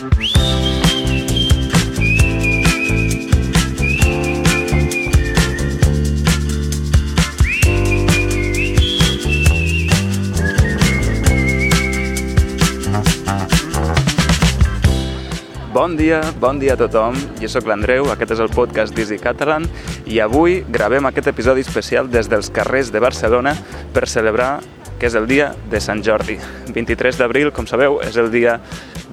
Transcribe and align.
Bon 0.00 0.08
dia, 15.96 16.24
bon 16.40 16.56
dia 16.56 16.72
a 16.72 16.76
tothom. 16.80 17.12
Jo 17.36 17.48
sóc 17.52 17.68
l'Andreu, 17.68 18.08
aquest 18.08 18.32
és 18.32 18.40
el 18.40 18.48
podcast 18.48 18.96
d'Easy 18.96 19.20
Catalan 19.20 19.68
i 20.08 20.24
avui 20.24 20.64
gravem 20.64 21.04
aquest 21.12 21.28
episodi 21.28 21.60
especial 21.60 22.08
des 22.08 22.32
dels 22.32 22.48
carrers 22.48 22.88
de 22.88 23.04
Barcelona 23.04 23.52
per 23.92 24.08
celebrar 24.08 24.62
que 25.00 25.08
és 25.08 25.16
el 25.16 25.28
dia 25.28 25.52
de 25.68 25.80
Sant 25.80 26.00
Jordi. 26.00 26.38
23 26.72 27.20
d'abril, 27.20 27.52
com 27.52 27.68
sabeu, 27.68 28.00
és 28.00 28.16
el 28.16 28.32
dia 28.32 28.62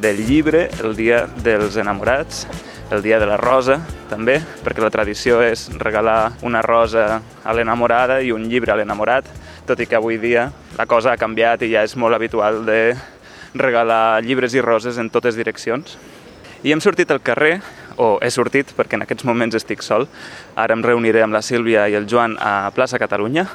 del 0.02 0.24
llibre, 0.28 0.68
el 0.84 0.96
dia 0.96 1.26
dels 1.44 1.78
enamorats, 1.78 2.46
el 2.92 3.02
dia 3.02 3.20
de 3.20 3.26
la 3.28 3.38
rosa, 3.38 3.80
també, 4.10 4.38
perquè 4.64 4.84
la 4.84 4.92
tradició 4.94 5.42
és 5.44 5.68
regalar 5.82 6.38
una 6.48 6.62
rosa 6.62 7.22
a 7.44 7.56
l'enamorada 7.56 8.22
i 8.22 8.32
un 8.32 8.46
llibre 8.48 8.72
a 8.72 8.78
l'enamorat, 8.78 9.28
tot 9.68 9.82
i 9.84 9.88
que 9.90 9.98
avui 9.98 10.18
dia 10.22 10.48
la 10.78 10.86
cosa 10.88 11.12
ha 11.12 11.20
canviat 11.20 11.66
i 11.66 11.74
ja 11.74 11.84
és 11.84 11.98
molt 12.00 12.16
habitual 12.16 12.64
de 12.66 12.96
regalar 13.58 14.22
llibres 14.24 14.54
i 14.56 14.62
roses 14.62 14.98
en 15.02 15.10
totes 15.10 15.36
direccions. 15.36 15.98
I 16.64 16.72
hem 16.72 16.82
sortit 16.82 17.12
al 17.12 17.22
carrer, 17.22 17.60
o 17.98 18.18
he 18.22 18.30
sortit 18.32 18.72
perquè 18.78 18.96
en 18.98 19.04
aquests 19.04 19.26
moments 19.26 19.58
estic 19.58 19.82
sol. 19.82 20.08
Ara 20.56 20.78
em 20.78 20.84
reuniré 20.86 21.24
amb 21.26 21.34
la 21.34 21.42
Sílvia 21.42 21.88
i 21.90 21.98
el 21.98 22.08
Joan 22.10 22.38
a 22.40 22.70
Plaça 22.76 23.00
Catalunya. 23.02 23.48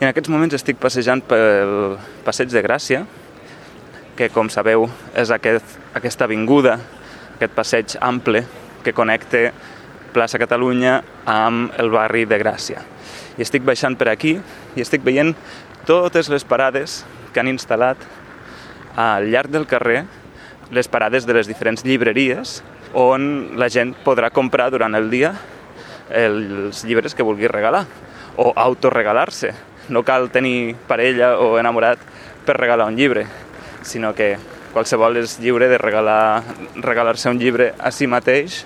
I 0.00 0.02
en 0.02 0.10
aquests 0.10 0.30
moments 0.30 0.56
estic 0.58 0.80
passejant 0.82 1.22
pel 1.22 1.94
Passeig 2.26 2.50
de 2.50 2.62
Gràcia, 2.66 3.04
que 4.16 4.30
com 4.30 4.48
sabeu 4.50 4.86
és 5.18 5.30
aquest, 5.34 5.76
aquesta 5.94 6.28
avinguda, 6.28 6.78
aquest 7.36 7.54
passeig 7.54 7.96
ample 8.00 8.44
que 8.84 8.94
connecta 8.94 9.50
Plaça 10.14 10.38
Catalunya 10.38 11.00
amb 11.26 11.74
el 11.82 11.90
barri 11.90 12.22
de 12.30 12.38
Gràcia. 12.38 12.84
I 13.34 13.42
estic 13.42 13.64
baixant 13.66 13.96
per 13.98 14.12
aquí 14.12 14.36
i 14.38 14.84
estic 14.84 15.02
veient 15.02 15.34
totes 15.88 16.30
les 16.30 16.46
parades 16.46 17.02
que 17.32 17.42
han 17.42 17.50
instal·lat 17.50 17.98
al 18.94 19.26
llarg 19.32 19.50
del 19.50 19.66
carrer 19.66 20.04
les 20.70 20.88
parades 20.88 21.26
de 21.26 21.34
les 21.34 21.50
diferents 21.50 21.82
llibreries 21.84 22.60
on 22.94 23.58
la 23.58 23.68
gent 23.68 23.92
podrà 24.06 24.30
comprar 24.30 24.70
durant 24.70 24.94
el 24.94 25.10
dia 25.10 25.34
els 26.14 26.84
llibres 26.86 27.14
que 27.14 27.26
vulgui 27.26 27.50
regalar 27.50 27.84
o 28.38 28.52
autoregalar-se. 28.54 29.50
No 29.90 30.04
cal 30.06 30.30
tenir 30.30 30.76
parella 30.88 31.34
o 31.42 31.58
enamorat 31.58 31.98
per 32.46 32.56
regalar 32.56 32.86
un 32.88 32.96
llibre, 32.96 33.26
sinó 33.84 34.14
que 34.16 34.34
qualsevol 34.74 35.20
és 35.20 35.38
lliure 35.38 35.68
de 35.70 35.78
regalar 35.78 36.42
regalar-se 36.82 37.30
un 37.30 37.38
llibre 37.38 37.72
a 37.78 37.92
si 37.94 38.08
mateix 38.10 38.64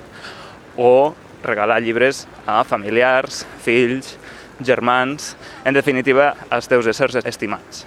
o 0.79 1.13
regalar 1.45 1.83
llibres 1.83 2.27
a 2.47 2.63
familiars, 2.65 3.45
fills, 3.63 4.17
germans, 4.65 5.37
en 5.65 5.75
definitiva, 5.75 6.35
als 6.51 6.69
teus 6.71 6.89
éssers 6.91 7.19
estimats. 7.23 7.85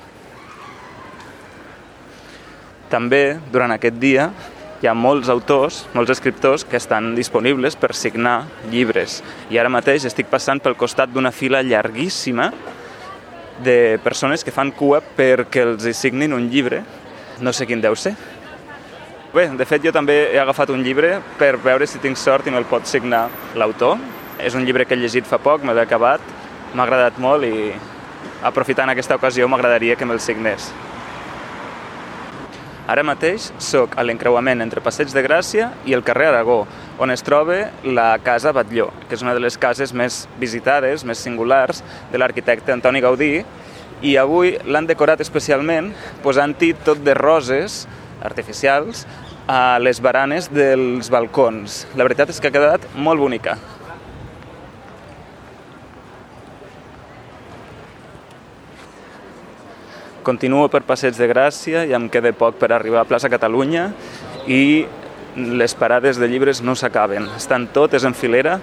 També, 2.92 3.40
durant 3.52 3.72
aquest 3.72 3.98
dia, 4.00 4.30
hi 4.82 4.90
ha 4.90 4.96
molts 4.98 5.30
autors, 5.30 5.86
molts 5.94 6.12
escriptors 6.12 6.66
que 6.66 6.80
estan 6.80 7.14
disponibles 7.16 7.78
per 7.78 7.94
signar 7.96 8.48
llibres. 8.72 9.20
I 9.54 9.59
ara 9.62 9.72
mateix 9.72 10.08
estic 10.09 10.28
passant 10.32 10.59
pel 10.59 10.76
costat 10.80 11.12
d'una 11.14 11.32
fila 11.32 11.62
llarguíssima 11.62 12.50
de 13.62 14.00
persones 14.04 14.44
que 14.44 14.52
fan 14.52 14.72
cua 14.74 15.00
perquè 15.02 15.64
els 15.68 15.86
signin 15.98 16.34
un 16.34 16.50
llibre. 16.50 16.82
No 17.42 17.53
sé 17.53 17.66
quin 17.66 17.81
deu 17.81 17.95
ser. 17.97 18.14
Bé, 19.34 19.47
de 19.58 19.66
fet 19.66 19.81
jo 19.81 19.94
també 19.95 20.17
he 20.34 20.39
agafat 20.42 20.70
un 20.70 20.84
llibre 20.86 21.16
per 21.39 21.56
veure 21.64 21.88
si 21.88 22.02
tinc 22.03 22.20
sort 22.20 22.45
i 22.47 22.53
me'l 22.53 22.67
pot 22.70 22.86
signar 22.86 23.23
l'autor. 23.58 23.97
És 24.38 24.53
un 24.58 24.66
llibre 24.66 24.86
que 24.86 24.94
he 24.94 25.02
llegit 25.02 25.25
fa 25.25 25.39
poc, 25.42 25.64
me 25.66 25.73
l'he 25.73 25.86
acabat, 25.86 26.22
m'ha 26.73 26.85
agradat 26.85 27.18
molt 27.22 27.46
i 27.47 27.72
aprofitant 28.46 28.90
aquesta 28.94 29.18
ocasió 29.18 29.47
m'agradaria 29.47 29.96
que 29.96 30.06
me'l 30.06 30.22
signés. 30.22 30.69
Ara 32.91 33.06
mateix 33.07 33.51
sóc 33.62 33.94
a 33.96 34.03
l'encreuament 34.03 34.62
entre 34.66 34.81
Passeig 34.84 35.13
de 35.16 35.22
Gràcia 35.24 35.69
i 35.88 35.94
el 35.96 36.03
carrer 36.03 36.28
Aragó, 36.28 36.66
on 37.00 37.13
es 37.13 37.24
troba 37.24 37.69
la 37.85 38.09
Casa 38.25 38.51
Batlló, 38.51 38.90
que 39.07 39.16
és 39.16 39.24
una 39.24 39.35
de 39.38 39.40
les 39.40 39.56
cases 39.57 39.94
més 39.94 40.25
visitades, 40.41 41.06
més 41.07 41.22
singulars, 41.24 41.80
de 42.12 42.19
l'arquitecte 42.19 42.74
Antoni 42.74 43.00
Gaudí, 43.00 43.46
i 44.01 44.16
avui 44.17 44.56
l'han 44.66 44.88
decorat 44.89 45.22
especialment 45.22 45.91
posant-hi 46.23 46.73
tot 46.85 47.03
de 47.06 47.13
roses 47.17 47.85
artificials 48.22 49.06
a 49.47 49.78
les 49.81 50.01
baranes 50.01 50.50
dels 50.53 51.09
balcons. 51.12 51.85
La 51.95 52.06
veritat 52.06 52.29
és 52.29 52.39
que 52.41 52.50
ha 52.50 52.56
quedat 52.56 52.88
molt 52.95 53.22
bonica. 53.22 53.57
Continuo 60.22 60.68
per 60.69 60.83
Passeig 60.85 61.18
de 61.18 61.25
Gràcia 61.25 61.81
i 61.89 61.95
em 61.97 62.06
queda 62.13 62.29
poc 62.38 62.59
per 62.62 62.69
arribar 62.75 63.01
a 63.01 63.09
plaça 63.09 63.29
Catalunya 63.29 63.88
i 64.45 64.85
les 65.35 65.73
parades 65.73 66.19
de 66.22 66.28
llibres 66.29 66.62
no 66.62 66.75
s'acaben. 66.78 67.25
Estan 67.38 67.66
totes 67.73 68.06
en 68.06 68.13
filera. 68.13 68.59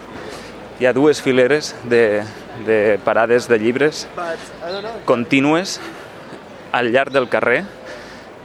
Hi 0.78 0.86
ha 0.86 0.94
dues 0.94 1.18
fileres 1.24 1.72
de, 1.90 2.22
de 2.66 2.98
parades 3.04 3.48
de 3.48 3.58
llibres 3.58 4.06
contínues 5.04 5.78
al 6.72 6.90
llarg 6.92 7.12
del 7.12 7.28
carrer 7.28 7.62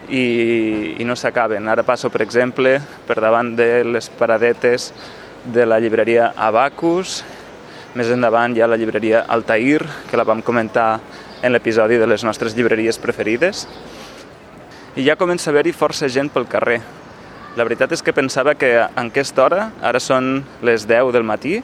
i, 0.09 0.95
i 0.99 1.05
no 1.05 1.15
s'acaben. 1.15 1.67
Ara 1.67 1.85
passo, 1.87 2.11
per 2.11 2.23
exemple, 2.23 2.77
per 3.07 3.19
davant 3.21 3.53
de 3.57 3.83
les 3.87 4.09
paradetes 4.09 4.91
de 5.45 5.65
la 5.65 5.79
llibreria 5.79 6.31
Abacus. 6.37 7.21
Més 7.93 8.09
endavant 8.09 8.55
hi 8.55 8.63
ha 8.63 8.69
la 8.69 8.79
llibreria 8.79 9.25
Altair, 9.29 9.83
que 10.09 10.17
la 10.17 10.25
vam 10.27 10.41
comentar 10.41 10.99
en 11.43 11.53
l'episodi 11.53 11.99
de 11.99 12.07
les 12.07 12.23
nostres 12.23 12.55
llibreries 12.57 12.99
preferides. 12.99 13.67
I 14.95 15.05
ja 15.05 15.17
comença 15.19 15.49
a 15.49 15.53
haver-hi 15.53 15.73
força 15.75 16.09
gent 16.09 16.31
pel 16.33 16.47
carrer. 16.47 16.79
La 17.57 17.65
veritat 17.67 17.91
és 17.93 18.01
que 18.01 18.15
pensava 18.15 18.55
que 18.57 18.71
en 18.81 19.09
aquesta 19.11 19.43
hora, 19.43 19.67
ara 19.81 19.99
són 20.01 20.39
les 20.65 20.87
10 20.89 21.11
del 21.13 21.25
matí, 21.27 21.59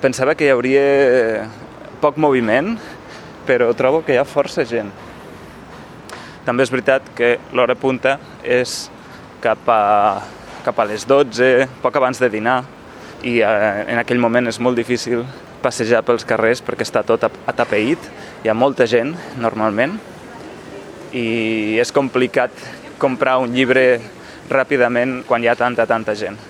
pensava 0.00 0.34
que 0.34 0.48
hi 0.48 0.52
hauria 0.52 1.46
poc 2.00 2.16
moviment, 2.16 2.74
però 3.46 3.70
trobo 3.76 4.00
que 4.04 4.14
hi 4.14 4.20
ha 4.20 4.24
força 4.24 4.64
gent. 4.64 4.90
També 6.46 6.64
és 6.64 6.72
veritat 6.72 7.10
que 7.16 7.34
l'hora 7.52 7.76
punta 7.76 8.16
és 8.42 8.88
cap 9.44 9.68
a, 9.68 9.80
cap 10.64 10.80
a 10.80 10.86
les 10.88 11.04
12, 11.08 11.68
poc 11.84 11.96
abans 12.00 12.20
de 12.20 12.30
dinar, 12.32 12.62
i 13.22 13.40
eh, 13.44 13.84
en 13.92 14.00
aquell 14.00 14.20
moment 14.20 14.48
és 14.48 14.60
molt 14.60 14.78
difícil 14.80 15.26
passejar 15.60 16.00
pels 16.06 16.24
carrers 16.24 16.62
perquè 16.64 16.86
està 16.86 17.02
tot 17.04 17.26
atapeït, 17.28 18.00
hi 18.40 18.48
ha 18.48 18.56
molta 18.56 18.86
gent 18.88 19.12
normalment 19.40 19.98
i 21.12 21.76
és 21.82 21.92
complicat 21.92 22.54
comprar 23.00 23.36
un 23.42 23.52
llibre 23.52 24.00
ràpidament 24.48 25.20
quan 25.28 25.44
hi 25.44 25.50
ha 25.50 25.58
tanta, 25.58 25.84
tanta 25.86 26.16
gent. 26.16 26.49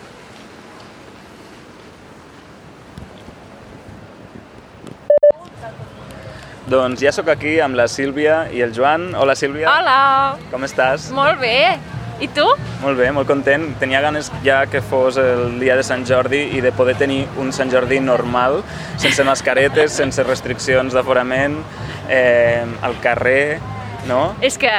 Doncs 6.70 7.00
ja 7.02 7.10
sóc 7.10 7.26
aquí 7.32 7.56
amb 7.58 7.74
la 7.74 7.88
Sílvia 7.90 8.44
i 8.54 8.60
el 8.62 8.70
Joan. 8.70 9.08
Hola, 9.18 9.34
Sílvia. 9.34 9.66
Hola! 9.72 10.36
Com 10.52 10.62
estàs? 10.62 11.08
Molt 11.10 11.40
bé! 11.42 11.74
I 12.22 12.28
tu? 12.36 12.44
Molt 12.84 13.00
bé, 13.00 13.08
molt 13.16 13.26
content. 13.26 13.64
Tenia 13.80 13.98
ganes 14.04 14.28
ja 14.44 14.60
que 14.70 14.78
fos 14.84 15.18
el 15.18 15.56
dia 15.58 15.74
de 15.74 15.82
Sant 15.82 16.04
Jordi 16.06 16.44
i 16.54 16.62
de 16.62 16.70
poder 16.76 16.94
tenir 17.00 17.24
un 17.42 17.50
Sant 17.56 17.72
Jordi 17.74 17.98
normal, 18.04 18.60
sense 19.02 19.24
mascaretes, 19.26 19.96
sense 19.98 20.22
restriccions 20.28 20.94
d'aforament, 20.94 21.58
eh, 22.06 22.62
al 22.86 22.94
carrer, 23.02 23.58
no? 24.06 24.36
És 24.38 24.60
que 24.60 24.70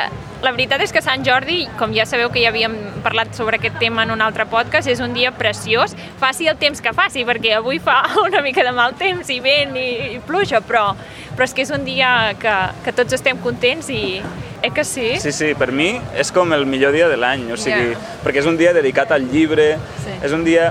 la 0.41 0.51
veritat 0.51 0.81
és 0.81 0.91
que 0.93 1.01
Sant 1.05 1.23
Jordi, 1.25 1.67
com 1.77 1.91
ja 1.93 2.05
sabeu 2.09 2.31
que 2.33 2.41
ja 2.41 2.49
havíem 2.49 2.73
parlat 3.05 3.35
sobre 3.37 3.59
aquest 3.59 3.77
tema 3.79 4.03
en 4.07 4.11
un 4.15 4.21
altre 4.25 4.47
podcast, 4.49 4.87
és 4.89 4.99
un 5.03 5.13
dia 5.13 5.31
preciós, 5.37 5.93
faci 6.19 6.47
el 6.49 6.57
temps 6.57 6.81
que 6.81 6.93
faci, 6.97 7.25
perquè 7.27 7.53
avui 7.59 7.77
fa 7.79 8.01
una 8.25 8.41
mica 8.41 8.63
de 8.65 8.71
mal 8.73 8.95
temps 8.97 9.29
i 9.29 9.39
vent 9.43 9.75
i, 9.77 9.89
i 10.15 10.21
pluja, 10.25 10.61
però, 10.65 10.95
però 11.35 11.45
és 11.45 11.53
que 11.53 11.61
és 11.65 11.69
un 11.71 11.85
dia 11.85 12.33
que, 12.41 12.55
que 12.85 12.93
tots 12.97 13.13
estem 13.19 13.37
contents 13.43 13.89
i, 13.89 14.21
Eh 14.61 14.69
que 14.69 14.83
sí? 14.85 15.15
Sí, 15.17 15.31
sí, 15.33 15.55
per 15.57 15.71
mi 15.73 15.95
és 16.13 16.29
com 16.31 16.51
el 16.53 16.67
millor 16.69 16.91
dia 16.93 17.07
de 17.09 17.15
l'any, 17.17 17.47
o 17.49 17.55
sigui, 17.57 17.95
Ja. 17.95 18.01
perquè 18.21 18.43
és 18.43 18.45
un 18.45 18.59
dia 18.59 18.73
dedicat 18.77 19.09
al 19.11 19.23
llibre, 19.31 19.79
Sí. 20.03 20.11
és 20.21 20.31
un 20.37 20.43
dia 20.45 20.67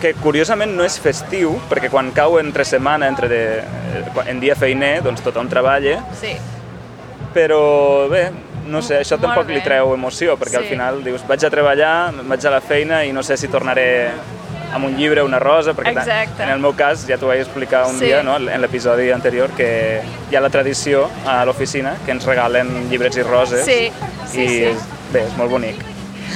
que 0.00 0.12
curiosament 0.14 0.76
no 0.76 0.84
és 0.86 0.94
festiu, 1.02 1.56
perquè 1.68 1.90
quan 1.90 2.12
cau 2.14 2.38
entre 2.38 2.64
setmana, 2.64 3.08
entre 3.10 3.26
de, 3.28 3.40
en 4.30 4.38
dia 4.38 4.54
feiner, 4.54 5.02
doncs 5.02 5.24
tothom 5.26 5.48
treballa, 5.50 6.04
Sí. 6.20 6.36
però 7.34 8.06
bé, 8.08 8.30
no 8.66 8.82
sé, 8.82 9.00
això 9.00 9.12
Molt 9.18 9.22
tampoc 9.22 9.46
bé. 9.46 9.54
li 9.54 9.60
treu 9.62 9.94
emoció, 9.94 10.36
perquè 10.38 10.56
al 10.56 10.64
Sí. 10.64 10.70
final 10.70 11.02
dius, 11.04 11.26
vaig 11.26 11.44
a 11.44 11.50
treballar, 11.50 12.12
vaig 12.24 12.46
a 12.46 12.50
la 12.50 12.60
feina 12.60 13.04
i 13.04 13.12
no 13.12 13.22
sé 13.22 13.36
si 13.36 13.48
tornaré 13.48 14.10
amb 14.74 14.84
un 14.84 14.96
llibre, 14.96 15.22
una 15.22 15.38
rosa, 15.38 15.72
perquè 15.72 15.92
Exacte. 15.96 16.42
en 16.42 16.50
el 16.50 16.58
meu 16.58 16.74
cas 16.74 17.06
ja 17.06 17.16
t'ho 17.16 17.28
vaig 17.28 17.40
explicar 17.40 17.86
un 17.86 17.98
Sí. 17.98 18.06
dia, 18.06 18.22
no? 18.22 18.36
en 18.36 18.60
l'episodi 18.60 19.10
anterior, 19.12 19.50
que 19.56 20.02
hi 20.30 20.36
ha 20.36 20.40
la 20.40 20.50
tradició 20.50 21.08
a 21.24 21.44
l'oficina 21.44 21.94
que 22.04 22.10
ens 22.10 22.24
regalen 22.26 22.90
llibrets 22.90 23.16
i 23.16 23.22
roses 23.22 23.64
Sí, 23.64 23.90
sí, 24.26 24.40
i 24.42 24.48
sí. 24.48 24.76
bé, 25.12 25.22
és 25.24 25.36
molt 25.36 25.50
bonic. 25.50 25.76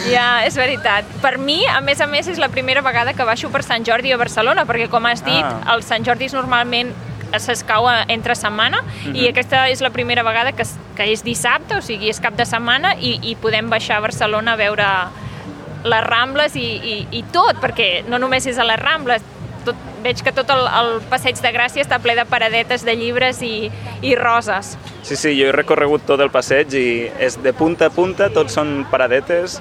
Ja, 0.09 0.47
és 0.47 0.57
veritat. 0.57 1.05
Per 1.21 1.37
mi, 1.39 1.67
a 1.67 1.81
més 1.81 2.01
a 2.01 2.07
més, 2.07 2.27
és 2.29 2.39
la 2.39 2.49
primera 2.49 2.81
vegada 2.81 3.13
que 3.13 3.25
baixo 3.25 3.51
per 3.51 3.63
Sant 3.63 3.85
Jordi 3.85 4.13
a 4.13 4.17
Barcelona, 4.17 4.65
perquè, 4.65 4.89
com 4.89 5.05
has 5.07 5.23
dit, 5.25 5.45
Ah. 5.45 5.75
els 5.75 5.85
Sant 5.85 6.05
Jordis 6.07 6.33
normalment 6.33 6.95
s'escau 7.39 7.87
entre 8.09 8.35
setmana 8.35 8.83
i 9.13 9.29
aquesta 9.29 9.67
és 9.71 9.83
la 9.85 9.91
primera 9.95 10.25
vegada 10.27 10.53
que, 10.53 10.67
que 10.97 11.07
és 11.13 11.25
dissabte, 11.27 11.79
o 11.79 11.85
sigui, 11.85 12.11
és 12.11 12.21
cap 12.21 12.37
de 12.37 12.47
setmana 12.49 12.95
i, 12.99 13.19
i 13.31 13.37
podem 13.41 13.71
baixar 13.71 14.01
a 14.01 14.07
Barcelona 14.07 14.57
a 14.57 14.61
veure 14.61 14.89
les 15.85 16.05
Rambles 16.05 16.57
i, 16.57 16.67
i, 16.77 16.97
i 17.21 17.23
tot, 17.33 17.61
perquè 17.61 18.03
no 18.09 18.19
només 18.21 18.47
és 18.51 18.59
a 18.61 18.67
les 18.69 18.81
Rambles, 18.81 19.25
tot, 19.65 19.77
veig 20.05 20.23
que 20.25 20.33
tot 20.37 20.49
el, 20.53 20.65
el 20.81 20.91
passeig 21.13 21.41
de 21.41 21.53
Gràcia 21.55 21.85
està 21.85 22.01
ple 22.03 22.15
de 22.19 22.25
paradetes 22.29 22.85
de 22.87 22.95
llibres 22.97 23.43
i, 23.45 23.71
i 24.03 24.15
roses. 24.19 24.75
Sí, 25.03 25.17
sí, 25.17 25.35
jo 25.39 25.49
he 25.49 25.55
recorregut 25.57 26.07
tot 26.09 26.21
el 26.25 26.33
passeig 26.33 26.75
i 26.77 26.89
és 27.21 27.39
de 27.45 27.53
punta 27.57 27.89
a 27.89 27.95
punta, 27.95 28.31
tots 28.33 28.57
són 28.57 28.81
paradetes 28.91 29.61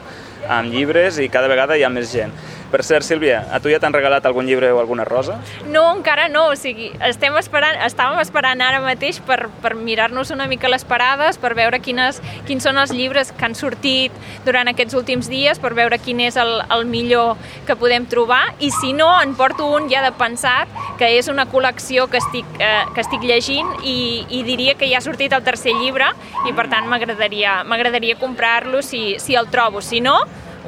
amb 0.50 0.72
llibres 0.74 1.20
i 1.20 1.30
cada 1.32 1.52
vegada 1.52 1.78
hi 1.78 1.86
ha 1.86 1.92
més 1.94 2.12
gent. 2.14 2.34
Per 2.70 2.84
cert, 2.86 3.04
Sílvia, 3.06 3.42
a 3.50 3.58
tu 3.60 3.72
ja 3.72 3.80
t'han 3.82 3.96
regalat 3.96 4.26
algun 4.30 4.46
llibre 4.46 4.70
o 4.70 4.78
alguna 4.78 5.06
rosa? 5.08 5.40
No, 5.66 5.88
encara 5.96 6.28
no, 6.30 6.46
o 6.52 6.56
sigui, 6.60 6.92
estem 7.08 7.34
esperant, 7.40 7.80
estàvem 7.88 8.20
esperant 8.22 8.62
ara 8.62 8.78
mateix 8.84 9.18
per, 9.26 9.40
per 9.64 9.72
mirar-nos 9.74 10.30
una 10.36 10.46
mica 10.52 10.70
les 10.70 10.86
parades, 10.86 11.40
per 11.42 11.56
veure 11.58 11.80
quines, 11.82 12.20
quins 12.46 12.68
són 12.68 12.78
els 12.78 12.94
llibres 12.94 13.32
que 13.34 13.48
han 13.48 13.58
sortit 13.58 14.14
durant 14.46 14.70
aquests 14.70 14.98
últims 15.00 15.30
dies, 15.32 15.58
per 15.58 15.74
veure 15.74 15.98
quin 15.98 16.22
és 16.28 16.38
el, 16.38 16.60
el 16.76 16.86
millor 16.90 17.40
que 17.66 17.78
podem 17.80 18.06
trobar, 18.12 18.44
i 18.62 18.70
si 18.76 18.94
no, 18.94 19.10
en 19.18 19.34
porto 19.40 19.72
un 19.74 19.90
ja 19.90 20.04
de 20.06 20.12
pensat, 20.20 20.70
que 21.02 21.10
és 21.18 21.32
una 21.32 21.48
col·lecció 21.50 22.06
que 22.12 22.22
estic, 22.22 22.46
eh, 22.62 22.84
que 22.94 23.02
estic 23.02 23.26
llegint 23.26 23.72
i, 23.82 24.28
i 24.30 24.44
diria 24.46 24.76
que 24.78 24.90
ja 24.92 25.02
ha 25.02 25.06
sortit 25.06 25.34
el 25.34 25.46
tercer 25.48 25.74
llibre 25.80 26.12
i 26.46 26.54
per 26.54 26.68
tant 26.70 26.86
m'agradaria 26.92 27.64
m'agradaria 27.66 28.20
comprar-lo 28.20 28.84
si, 28.86 29.18
si 29.18 29.36
el 29.40 29.50
trobo, 29.50 29.82
si 29.82 30.04
no, 30.06 30.20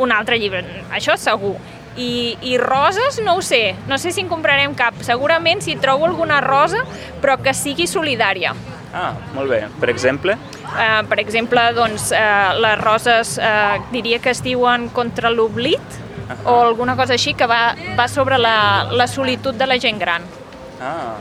un 0.01 0.11
altre 0.15 0.39
llibre, 0.41 0.63
això 0.89 1.17
segur. 1.19 1.57
I, 2.01 2.35
i 2.53 2.57
roses 2.61 3.19
no 3.23 3.37
ho 3.37 3.45
sé, 3.45 3.75
no 3.89 3.99
sé 4.01 4.13
si 4.15 4.23
en 4.23 4.29
comprarem 4.31 4.73
cap, 4.77 4.97
segurament 5.05 5.61
si 5.61 5.77
trobo 5.81 6.07
alguna 6.09 6.41
rosa 6.41 6.83
però 7.21 7.37
que 7.41 7.53
sigui 7.57 7.87
solidària. 7.89 8.55
Ah, 8.91 9.13
molt 9.35 9.47
bé. 9.51 9.61
Per 9.79 9.89
exemple? 9.91 10.35
Uh, 10.71 11.01
per 11.07 11.19
exemple, 11.23 11.63
doncs, 11.75 12.09
uh, 12.11 12.51
les 12.59 12.79
roses 12.81 13.37
uh, 13.39 13.79
diria 13.91 14.19
que 14.19 14.33
es 14.33 14.41
diuen 14.43 14.89
contra 14.95 15.31
l'oblit 15.31 15.99
o 16.45 16.55
alguna 16.61 16.95
cosa 16.95 17.15
així 17.17 17.33
que 17.37 17.47
va, 17.47 17.75
va 17.97 18.07
sobre 18.07 18.37
la, 18.39 18.87
la 18.91 19.07
solitud 19.07 19.55
de 19.55 19.67
la 19.67 19.77
gent 19.79 19.99
gran. 19.99 20.25
Ah, 20.81 21.17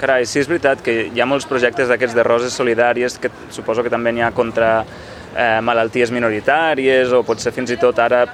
carai, 0.00 0.26
sí, 0.26 0.40
és 0.40 0.48
veritat 0.50 0.82
que 0.84 0.94
hi 1.12 1.20
ha 1.20 1.28
molts 1.28 1.46
projectes 1.48 1.90
d'aquests 1.90 2.16
de 2.16 2.24
roses 2.26 2.56
solidàries 2.56 3.18
que 3.22 3.30
suposo 3.54 3.84
que 3.84 3.92
també 3.92 4.12
n'hi 4.12 4.24
ha 4.24 4.32
contra 4.34 4.84
eh, 5.34 5.60
malalties 5.64 6.12
minoritàries 6.14 7.12
o 7.12 7.22
potser 7.26 7.52
fins 7.56 7.72
i 7.74 7.78
tot 7.80 7.98
ara 8.02 8.24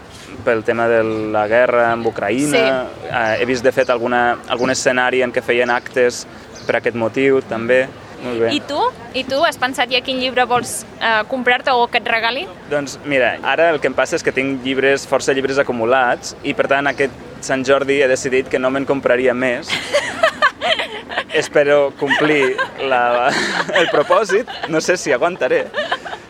pel 0.45 0.65
tema 0.67 0.87
de 0.91 1.03
la 1.35 1.47
guerra 1.49 1.91
amb 1.93 2.07
Ucraïna. 2.11 2.63
Sí. 2.63 3.11
Eh, 3.11 3.43
he 3.43 3.49
vist, 3.49 3.65
de 3.65 3.73
fet, 3.73 3.91
alguna, 3.91 4.25
algun 4.49 4.75
escenari 4.75 5.23
en 5.25 5.33
què 5.33 5.43
feien 5.45 5.71
actes 5.71 6.25
per 6.67 6.79
aquest 6.81 6.97
motiu, 6.97 7.41
també. 7.49 7.85
Molt 8.25 8.41
bé. 8.41 8.51
I 8.57 8.61
tu? 8.65 8.81
I 9.13 9.25
tu 9.29 9.43
has 9.45 9.59
pensat 9.61 9.91
ja 9.93 10.01
quin 10.05 10.17
llibre 10.17 10.47
vols 10.49 10.79
uh, 10.97 11.27
comprar-te 11.29 11.75
o 11.77 11.85
que 11.93 12.01
et 12.01 12.09
regali? 12.09 12.47
Doncs 12.71 12.97
mira, 13.05 13.35
ara 13.45 13.69
el 13.75 13.83
que 13.83 13.91
em 13.91 13.97
passa 13.97 14.17
és 14.17 14.25
que 14.25 14.33
tinc 14.33 14.65
llibres, 14.65 15.05
força 15.09 15.35
llibres 15.37 15.61
acumulats 15.61 16.33
i 16.43 16.57
per 16.57 16.71
tant 16.73 16.89
aquest 16.89 17.23
Sant 17.45 17.61
Jordi 17.69 17.99
he 18.01 18.09
decidit 18.09 18.49
que 18.49 18.57
no 18.57 18.71
me'n 18.73 18.87
compraria 18.89 19.35
més. 19.37 19.69
Espero 21.43 21.91
complir 22.01 22.55
la, 22.89 23.29
el 23.77 23.91
propòsit, 23.93 24.49
no 24.73 24.81
sé 24.81 24.97
si 24.97 25.13
aguantaré, 25.13 25.67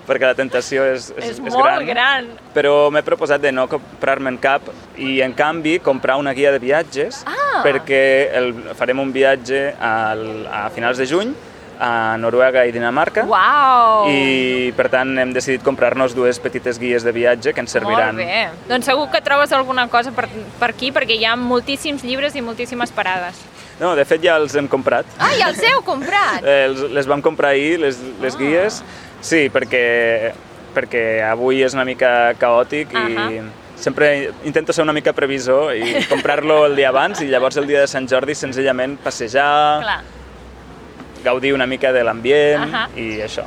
perquè 0.07 0.29
la 0.29 0.35
tentació 0.39 0.85
és, 0.93 1.11
és, 1.17 1.39
És 1.39 1.41
molt 1.41 1.87
gran. 1.89 2.29
Però 2.55 2.91
m'he 2.93 3.03
proposat 3.07 3.41
de 3.43 3.53
no 3.53 3.67
comprar-me'n 3.71 4.39
cap 4.43 4.69
i 5.01 5.21
en 5.25 5.33
canvi 5.35 5.79
comprar 5.81 6.19
una 6.21 6.33
guia 6.37 6.53
de 6.53 6.59
viatges 6.63 7.23
Ah. 7.27 7.63
perquè 7.65 8.31
el, 8.37 8.53
farem 8.77 9.01
un 9.01 9.13
viatge 9.13 9.75
al, 9.81 10.47
a 10.51 10.69
finals 10.75 10.99
de 10.99 11.07
juny 11.07 11.35
a 11.81 12.17
Noruega 12.23 12.63
i 12.67 12.71
Dinamarca 12.73 13.25
Uau! 13.27 14.07
i 14.09 14.71
per 14.77 14.87
tant 14.93 15.11
hem 15.19 15.33
decidit 15.35 15.63
comprar-nos 15.67 16.15
dues 16.15 16.39
petites 16.39 16.79
guies 16.79 17.03
de 17.03 17.11
viatge 17.13 17.53
que 17.53 17.61
ens 17.65 17.73
serviran. 17.75 18.15
Molt 18.15 18.27
bé. 18.29 18.45
Doncs 18.71 18.87
segur 18.87 19.09
que 19.11 19.21
trobes 19.27 19.53
alguna 19.53 19.89
cosa 19.91 20.13
per, 20.15 20.29
per 20.61 20.71
aquí, 20.71 20.93
perquè 20.95 21.17
hi 21.19 21.25
ha 21.27 21.35
moltíssims 21.37 22.05
llibres 22.07 22.37
i 22.39 22.45
moltíssimes 22.47 22.93
parades. 22.95 23.43
No, 23.81 23.97
de 23.99 24.05
fet 24.07 24.23
ja 24.23 24.37
els 24.39 24.55
hem 24.55 24.69
comprat. 24.71 25.09
Ah, 25.19 25.33
ja 25.35 25.49
els 25.51 25.59
heu 25.67 25.83
comprat! 25.83 26.45
Eh, 26.55 26.69
les 26.95 27.07
vam 27.11 27.23
comprar 27.25 27.51
ahir, 27.57 27.81
les, 27.83 27.99
les 28.23 28.37
guies. 28.39 28.83
Sí, 29.25 29.47
perquè, 29.53 30.33
perquè 30.77 31.05
avui 31.25 31.63
és 31.65 31.73
una 31.77 31.85
mica 31.89 32.35
caòtic 32.37 32.93
i 32.93 33.05
Ahà. 33.17 33.45
sempre 33.81 34.11
intento 34.45 34.73
ser 34.77 34.85
una 34.85 34.93
mica 34.93 35.15
previsor 35.17 35.73
i 35.77 35.95
comprar-lo 36.13 36.65
el 36.69 36.77
dia 36.77 36.91
abans 36.93 37.23
i 37.25 37.29
llavors 37.33 37.57
el 37.57 37.67
dia 37.71 37.81
de 37.81 37.89
Sant 37.91 38.09
Jordi 38.11 38.35
senzillament 38.37 38.99
passejar, 39.01 39.81
Clar. 39.83 40.01
gaudir 41.25 41.55
una 41.57 41.67
mica 41.67 41.93
de 41.93 42.05
l'ambient 42.05 42.69
Ahà. 42.69 42.89
i 43.01 43.21
això. 43.25 43.47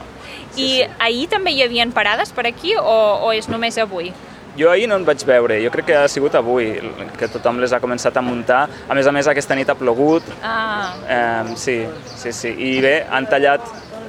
I 0.57 0.81
ahir 0.97 1.27
també 1.29 1.51
hi 1.53 1.61
havia 1.61 1.85
parades 1.93 2.31
per 2.33 2.47
aquí 2.49 2.73
o, 2.75 2.97
o 3.27 3.29
és 3.37 3.45
només 3.47 3.77
avui? 3.77 4.09
Jo 4.57 4.71
ahir 4.73 4.87
no 4.89 4.95
en 4.97 5.03
vaig 5.05 5.21
veure, 5.21 5.59
jo 5.61 5.69
crec 5.69 5.85
que 5.91 5.95
ha 5.99 6.07
sigut 6.09 6.33
avui 6.33 6.71
que 7.19 7.27
tothom 7.29 7.59
les 7.61 7.75
ha 7.75 7.77
començat 7.79 8.15
a 8.17 8.23
muntar. 8.25 8.63
A 8.89 8.95
més 8.97 9.05
a 9.05 9.11
més, 9.13 9.27
aquesta 9.29 9.53
nit 9.53 9.69
ha 9.69 9.75
plogut, 9.77 10.25
Ah, 10.41 10.95
eh, 11.05 11.53
sí, 11.61 11.75
sí, 12.17 12.33
sí. 12.33 12.55
I 12.57 12.71
bé, 12.81 12.95
han 13.05 13.27
tallat 13.29 13.61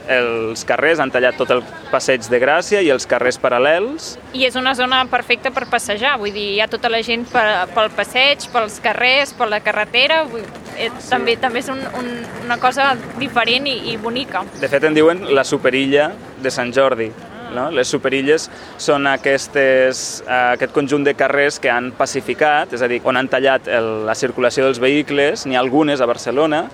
els 0.08 0.64
carrers, 0.69 1.00
han 1.02 1.12
tallat 1.12 1.37
tot 1.38 1.50
el 1.52 1.62
passeig 1.93 2.25
de 2.32 2.40
Gràcia 2.40 2.81
i 2.84 2.90
els 2.93 3.06
carrers 3.08 3.38
paral·lels. 3.40 4.14
I 4.37 4.46
és 4.49 4.56
una 4.56 4.75
zona 4.78 5.02
perfecta 5.10 5.52
per 5.55 5.66
passejar, 5.70 6.16
vull 6.20 6.32
dir, 6.32 6.49
hi 6.56 6.60
ha 6.64 6.69
tota 6.70 6.90
la 6.93 7.02
gent 7.05 7.26
pel 7.28 7.93
passeig, 7.96 8.49
pels 8.52 8.81
carrers, 8.84 9.34
per 9.37 9.50
la 9.52 9.60
carretera, 9.64 10.22
vull, 10.28 10.44
eh, 10.76 10.90
també, 11.08 11.37
també 11.40 11.62
és 11.64 11.70
un, 11.72 11.82
un, 12.00 12.12
una 12.44 12.58
cosa 12.62 12.94
diferent 13.19 13.69
i, 13.69 13.78
i 13.93 13.96
bonica. 14.00 14.44
De 14.60 14.70
fet, 14.70 14.88
en 14.88 14.96
diuen 14.96 15.26
la 15.34 15.44
superilla 15.44 16.12
de 16.43 16.54
Sant 16.54 16.72
Jordi. 16.75 17.11
No? 17.49 17.70
Les 17.72 17.88
superilles 17.88 18.44
són 18.76 19.06
aquestes, 19.08 20.22
eh, 20.26 20.40
aquest 20.58 20.75
conjunt 20.75 21.06
de 21.06 21.14
carrers 21.16 21.56
que 21.61 21.70
han 21.72 21.93
pacificat, 21.96 22.75
és 22.76 22.84
a 22.84 22.88
dir, 22.90 23.00
on 23.08 23.16
han 23.16 23.31
tallat 23.32 23.69
el, 23.72 23.88
la 24.08 24.16
circulació 24.19 24.66
dels 24.66 24.81
vehicles, 24.82 25.46
n'hi 25.46 25.56
ha 25.56 25.64
algunes 25.64 26.04
a 26.04 26.08
Barcelona, 26.11 26.66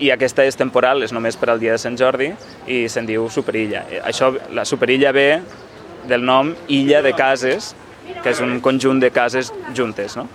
i 0.00 0.10
aquesta 0.10 0.44
és 0.48 0.56
temporal, 0.56 1.04
és 1.04 1.12
només 1.12 1.36
per 1.36 1.50
al 1.52 1.60
dia 1.60 1.76
de 1.76 1.82
Sant 1.82 1.96
Jordi, 2.00 2.30
i 2.66 2.82
se'n 2.88 3.06
diu 3.08 3.28
superilla. 3.32 3.84
Eh, 3.90 4.00
Això, 4.10 4.32
la 4.56 4.64
superilla 4.64 5.12
ve 5.12 5.28
del 6.08 6.24
nom 6.24 6.54
Illa 6.68 7.02
de 7.04 7.12
Cases, 7.12 7.74
que 8.22 8.32
és 8.32 8.40
un 8.40 8.58
conjunt 8.64 9.00
de 9.00 9.10
cases 9.14 9.52
juntes, 9.76 10.16
no? 10.16 10.26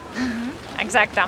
Exacte. 0.79 1.23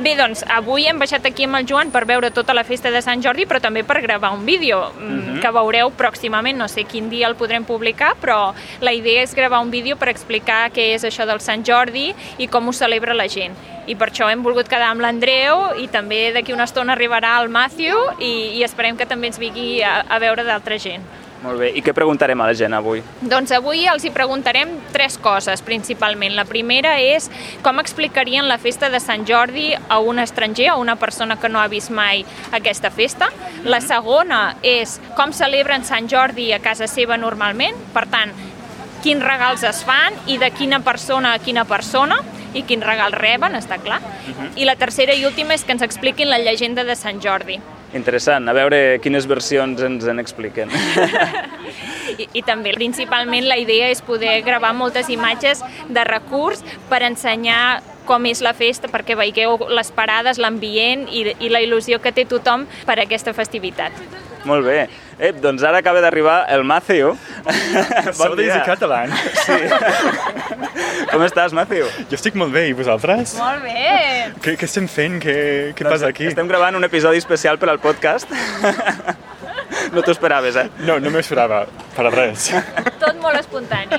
Bé, 0.00 0.14
doncs, 0.18 0.42
avui 0.48 0.86
hem 0.88 0.98
baixat 1.00 1.26
aquí 1.28 1.46
amb 1.46 1.60
el 1.60 1.66
Joan 1.68 1.92
per 1.94 2.04
veure 2.08 2.30
tota 2.34 2.54
la 2.56 2.64
festa 2.64 2.90
de 2.90 3.02
Sant 3.04 3.22
Jordi, 3.22 3.46
però 3.46 3.60
també 3.62 3.84
per 3.86 4.00
gravar 4.02 4.32
un 4.36 4.44
vídeo 4.46 4.80
mm, 4.90 5.40
que 5.42 5.52
veureu 5.54 5.92
pròximament, 5.96 6.58
no 6.58 6.68
sé 6.68 6.84
quin 6.88 7.10
dia 7.12 7.28
el 7.28 7.36
podrem 7.38 7.64
publicar, 7.64 8.14
però 8.20 8.52
la 8.80 8.94
idea 8.96 9.22
és 9.22 9.34
gravar 9.36 9.60
un 9.64 9.70
vídeo 9.70 9.96
per 10.00 10.10
explicar 10.12 10.68
què 10.74 10.90
és 10.94 11.04
això 11.06 11.26
del 11.28 11.42
Sant 11.44 11.64
Jordi 11.66 12.10
i 12.38 12.48
com 12.48 12.68
ho 12.68 12.76
celebra 12.76 13.14
la 13.14 13.28
gent. 13.28 13.56
I 13.90 13.96
per 13.98 14.10
això 14.10 14.28
hem 14.30 14.42
volgut 14.44 14.68
quedar 14.70 14.90
amb 14.92 15.02
l'Andreu 15.02 15.80
i 15.80 15.88
també 15.90 16.28
d'aquí 16.34 16.54
una 16.54 16.68
estona 16.68 16.94
arribarà 16.94 17.38
el 17.42 17.48
Matthew 17.50 17.96
i, 18.18 18.60
i 18.60 18.62
esperem 18.66 18.98
que 18.98 19.08
també 19.08 19.30
ens 19.30 19.40
vingui 19.40 19.80
a, 19.82 20.00
a 20.06 20.20
veure 20.22 20.44
d'altra 20.46 20.78
gent. 20.78 21.06
Molt 21.40 21.56
bé. 21.62 21.70
I 21.72 21.80
què 21.80 21.94
preguntarem 21.96 22.40
a 22.42 22.48
la 22.50 22.54
gent 22.56 22.74
avui? 22.76 23.00
Doncs 23.24 23.54
avui 23.56 23.86
els 23.88 24.04
hi 24.04 24.10
preguntarem 24.12 24.74
tres 24.92 25.16
coses, 25.22 25.62
principalment. 25.64 26.34
La 26.36 26.44
primera 26.44 26.98
és 27.00 27.30
com 27.64 27.80
explicarien 27.80 28.48
la 28.48 28.58
festa 28.60 28.90
de 28.92 29.00
Sant 29.00 29.24
Jordi 29.28 29.70
a 29.72 30.00
un 30.04 30.20
estranger, 30.20 30.68
a 30.74 30.76
una 30.76 30.98
persona 31.00 31.38
que 31.40 31.48
no 31.48 31.60
ha 31.60 31.68
vist 31.72 31.90
mai 31.90 32.26
aquesta 32.52 32.92
festa. 32.92 33.30
La 33.64 33.80
segona 33.80 34.56
és 34.60 34.98
com 35.16 35.32
celebren 35.32 35.86
Sant 35.88 36.10
Jordi 36.12 36.50
a 36.52 36.60
casa 36.60 36.90
seva 36.90 37.16
normalment, 37.16 37.78
per 37.94 38.04
tant, 38.12 38.36
quins 39.00 39.24
regals 39.24 39.64
es 39.64 39.80
fan 39.88 40.18
i 40.28 40.36
de 40.36 40.50
quina 40.52 40.82
persona 40.84 41.32
a 41.32 41.40
quina 41.40 41.64
persona 41.64 42.20
i 42.54 42.62
quin 42.66 42.82
regal 42.84 43.14
reben, 43.16 43.56
està 43.58 43.78
clar. 43.82 44.00
I 44.56 44.66
la 44.68 44.76
tercera 44.80 45.14
i 45.14 45.26
última 45.28 45.54
és 45.54 45.64
que 45.64 45.76
ens 45.76 45.84
expliquin 45.86 46.30
la 46.30 46.40
llegenda 46.42 46.84
de 46.84 46.96
Sant 46.98 47.20
Jordi. 47.22 47.60
Interessant, 47.94 48.46
a 48.46 48.54
veure 48.54 49.00
quines 49.02 49.26
versions 49.26 49.80
ens 49.82 50.06
en 50.06 50.22
expliquen. 50.22 50.70
I, 52.20 52.28
I 52.38 52.42
també, 52.46 52.74
principalment, 52.76 53.48
la 53.50 53.58
idea 53.58 53.88
és 53.90 54.02
poder 54.06 54.40
gravar 54.46 54.72
moltes 54.78 55.10
imatges 55.10 55.64
de 55.88 56.04
recurs 56.06 56.62
per 56.90 57.02
ensenyar 57.06 57.80
com 58.06 58.26
és 58.26 58.42
la 58.42 58.54
festa, 58.56 58.90
perquè 58.90 59.16
veieu 59.18 59.58
les 59.70 59.90
parades, 59.94 60.38
l'ambient 60.42 61.06
i, 61.10 61.26
i 61.38 61.50
la 61.50 61.62
il·lusió 61.62 62.00
que 62.02 62.14
té 62.14 62.26
tothom 62.30 62.66
per 62.86 62.98
aquesta 63.02 63.34
festivitat. 63.36 63.94
Molt 64.48 64.64
bé. 64.64 64.86
Ep, 65.20 65.36
doncs 65.42 65.62
ara 65.66 65.82
acaba 65.82 66.00
d'arribar 66.00 66.46
el 66.48 66.64
Matthew. 66.64 67.12
Sou 68.20 68.34
d'Easy 68.38 68.60
Catalan. 68.66 69.12
Sí. 69.40 69.56
Com 71.10 71.22
estàs, 71.24 71.52
Matthew? 71.56 71.86
Jo 72.10 72.16
estic 72.18 72.36
molt 72.38 72.52
bé, 72.54 72.66
i 72.70 72.74
vosaltres? 72.76 73.32
Molt 73.40 73.64
bé! 73.64 74.30
Què, 74.44 74.54
què 74.60 74.66
estem 74.68 74.86
fent? 74.90 75.16
Què, 75.22 75.34
què 75.78 75.86
passa 75.88 76.10
aquí? 76.12 76.26
Estem 76.28 76.46
gravant 76.50 76.76
un 76.78 76.86
episodi 76.86 77.18
especial 77.22 77.58
per 77.58 77.70
al 77.72 77.80
podcast. 77.82 78.30
No 79.94 80.02
t'ho 80.04 80.12
esperaves, 80.12 80.54
eh? 80.60 80.66
No, 80.84 80.98
no 81.02 81.10
m'ho 81.10 81.18
esperava, 81.22 81.62
per 81.96 82.04
a 82.06 82.10
res. 82.12 82.48
Tot 83.00 83.16
molt 83.22 83.38
espontani. 83.38 83.98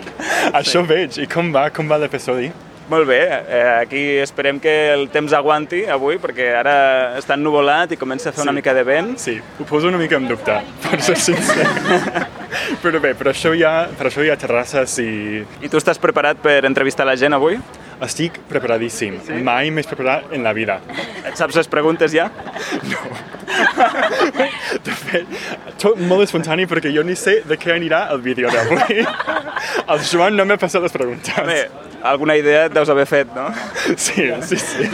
Això 0.55 0.83
veig. 0.87 1.17
I 1.23 1.27
com 1.31 1.49
va? 1.55 1.65
Com 1.73 1.89
va 1.89 1.97
l'episodi? 1.99 2.51
Molt 2.91 3.07
bé, 3.09 3.19
eh, 3.23 3.61
aquí 3.81 4.01
esperem 4.21 4.59
que 4.61 4.71
el 4.93 5.07
temps 5.11 5.33
aguanti 5.35 5.81
avui, 5.91 6.19
perquè 6.21 6.49
ara 6.59 6.75
està 7.19 7.35
ennuvolat 7.39 7.95
i 7.95 7.99
comença 7.99 8.29
a 8.29 8.35
fer 8.35 8.43
una 8.45 8.51
Sí. 8.53 8.59
mica 8.59 8.75
de 8.77 8.83
vent. 8.87 9.15
Sí, 9.19 9.37
ho 9.59 9.65
poso 9.67 9.87
una 9.87 9.97
mica 9.99 10.19
en 10.19 10.27
dubte, 10.27 10.59
per 10.85 11.01
ser 11.01 11.17
sincer. 11.17 11.67
Però 12.81 12.99
bé, 13.03 13.13
per 13.17 13.31
això 13.31 13.53
hi 13.55 13.63
ha, 13.67 13.87
per 13.97 14.09
això 14.09 14.25
hi 14.25 14.31
ha 14.31 14.39
terrasses 14.39 14.97
i 15.03 15.11
I 15.63 15.69
tu 15.71 15.79
estàs 15.79 16.01
preparat 16.01 16.41
per 16.43 16.61
entrevistar 16.67 17.07
la 17.07 17.15
gent 17.19 17.37
avui? 17.37 17.59
estic 18.01 18.39
preparadíssim. 18.49 19.19
Mai 19.45 19.69
més 19.73 19.85
preparat 19.89 20.31
en 20.33 20.41
la 20.45 20.53
vida. 20.57 20.79
Et 21.21 21.37
saps 21.37 21.57
les 21.59 21.69
preguntes 21.69 22.13
ja? 22.15 22.29
De 24.85 24.95
fet, 24.95 25.27
tot 25.81 25.99
molt 26.09 26.25
espontani 26.25 26.65
perquè 26.69 26.91
jo 26.95 27.03
ni 27.05 27.15
sé 27.19 27.41
de 27.45 27.57
què 27.61 27.75
anirà 27.75 28.07
el 28.13 28.23
vídeo 28.25 28.49
d'avui. 28.53 29.05
El 29.91 29.99
Joan 30.07 30.37
no 30.39 30.45
m'ha 30.49 30.57
passat 30.57 30.81
les 30.81 30.93
preguntes. 30.95 31.35
Bé, 31.45 31.59
alguna 32.03 32.35
idea 32.37 32.65
et 32.65 32.73
deus 32.73 32.89
haver 32.89 33.05
fet, 33.07 33.33
no? 33.35 33.49
Sí, 33.97 34.29
sí, 34.47 34.57
sí. 34.57 34.89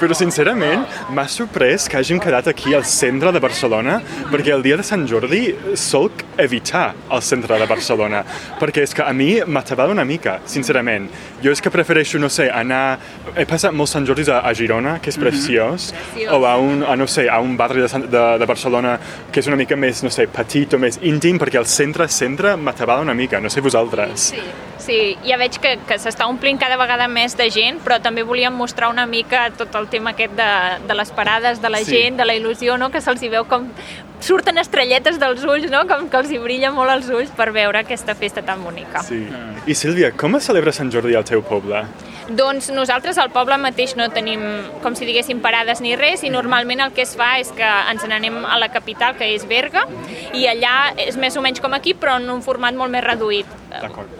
Però 0.00 0.14
sincerament 0.16 0.84
m'ha 1.14 1.24
sorprès 1.30 1.84
que 1.90 1.96
hàgim 1.98 2.18
quedat 2.22 2.46
aquí 2.50 2.72
al 2.74 2.84
centre 2.88 3.32
de 3.34 3.40
Barcelona 3.42 3.98
perquè 4.30 4.52
el 4.54 4.62
dia 4.64 4.76
de 4.78 4.84
Sant 4.86 5.04
Jordi 5.10 5.42
solc 5.78 6.22
evitar 6.40 6.92
el 7.12 7.22
centre 7.24 7.58
de 7.60 7.66
Barcelona 7.70 8.22
perquè 8.60 8.84
és 8.86 8.94
que 8.96 9.02
a 9.04 9.12
mi 9.16 9.40
m'atabala 9.46 9.92
una 9.94 10.04
mica, 10.08 10.38
sincerament. 10.46 11.08
Jo 11.42 11.52
és 11.54 11.60
que 11.62 11.70
prefereixo, 11.74 12.18
no 12.22 12.28
sé, 12.32 12.48
anar... 12.50 12.98
He 13.36 13.44
passat 13.48 13.74
molts 13.74 13.92
Sant 13.96 14.06
Jordis 14.08 14.28
a, 14.32 14.40
a 14.46 14.52
Girona, 14.56 14.96
que 15.02 15.10
és 15.12 15.18
preciós, 15.20 15.90
Preciós. 15.92 16.32
o 16.32 16.42
a 16.46 16.54
un, 16.62 16.82
a, 16.86 16.96
no 16.96 17.06
sé, 17.10 17.26
a 17.28 17.40
un 17.42 17.56
barri 17.58 17.82
de, 17.82 17.88
Sant- 17.90 18.06
de, 18.12 18.22
de 18.42 18.46
Barcelona 18.48 18.96
que 19.32 19.40
és 19.42 19.48
una 19.50 19.58
mica 19.60 19.76
més, 19.76 20.02
no 20.06 20.10
sé, 20.14 20.28
petit 20.32 20.74
o 20.76 20.80
més 20.82 20.98
íntim 21.02 21.38
perquè 21.42 21.58
el 21.60 21.66
centre-centre 21.68 22.56
m'atabala 22.56 23.02
una 23.06 23.14
mica, 23.18 23.40
no 23.40 23.50
sé 23.52 23.60
vosaltres. 23.64 24.30
Sí, 24.32 24.40
sí, 24.78 24.81
ja 24.88 25.36
veig 25.40 25.58
que, 25.62 25.76
que 25.88 25.98
s'està 25.98 26.26
omplint 26.30 26.58
cada 26.60 26.76
vegada 26.80 27.08
més 27.08 27.36
de 27.38 27.48
gent, 27.50 27.80
però 27.84 28.00
també 28.02 28.22
volíem 28.26 28.54
mostrar 28.54 28.88
una 28.90 29.06
mica 29.06 29.48
tot 29.56 29.74
el 29.78 29.88
tema 29.92 30.10
aquest 30.16 30.32
de, 30.38 30.50
de 30.88 30.94
les 30.98 31.10
parades 31.12 31.60
de 31.62 31.70
la 31.70 31.78
Sí. 31.82 31.90
gent, 31.96 32.16
de 32.16 32.24
la 32.24 32.34
il·lusió, 32.34 32.78
no? 32.78 32.90
que 32.90 33.00
se'ls 33.00 33.22
hi 33.22 33.28
veu 33.28 33.44
com 33.44 33.68
surten 34.22 34.58
estrelletes 34.58 35.18
dels 35.18 35.42
ulls, 35.44 35.68
no? 35.70 35.86
com 35.90 36.08
que 36.08 36.16
els 36.16 36.30
hi 36.30 36.38
brilla 36.38 36.70
molt 36.70 36.90
els 36.90 37.08
ulls 37.10 37.30
per 37.34 37.50
veure 37.52 37.78
aquesta 37.82 38.14
festa 38.14 38.42
tan 38.42 38.62
bonica. 38.62 39.02
Sí. 39.02 39.26
I 39.66 39.74
Sílvia, 39.74 40.12
com 40.12 40.36
es 40.38 40.44
celebra 40.46 40.72
Sant 40.72 40.90
Jordi 40.94 41.14
al 41.18 41.24
teu 41.24 41.42
poble? 41.42 41.82
Doncs 42.30 42.70
nosaltres 42.70 43.18
al 43.18 43.32
poble 43.34 43.56
mateix 43.58 43.96
no 43.98 44.06
tenim, 44.14 44.40
com 44.80 44.94
si 44.94 45.04
diguéssim, 45.04 45.40
parades 45.42 45.80
ni 45.82 45.96
res 45.98 46.22
i 46.22 46.30
normalment 46.30 46.80
el 46.80 46.92
que 46.94 47.02
es 47.02 47.16
fa 47.18 47.32
és 47.42 47.50
que 47.50 47.66
ens 47.90 48.06
n'anem 48.06 48.44
a 48.46 48.60
la 48.62 48.68
capital, 48.70 49.16
que 49.18 49.26
és 49.34 49.42
Berga, 49.50 49.82
i 50.32 50.46
allà 50.46 50.92
és 51.02 51.18
més 51.18 51.36
o 51.36 51.42
menys 51.42 51.60
com 51.60 51.74
aquí, 51.74 51.94
però 51.98 52.16
en 52.22 52.30
un 52.30 52.40
format 52.46 52.78
molt 52.78 52.94
més 52.94 53.02
reduït. 53.04 53.46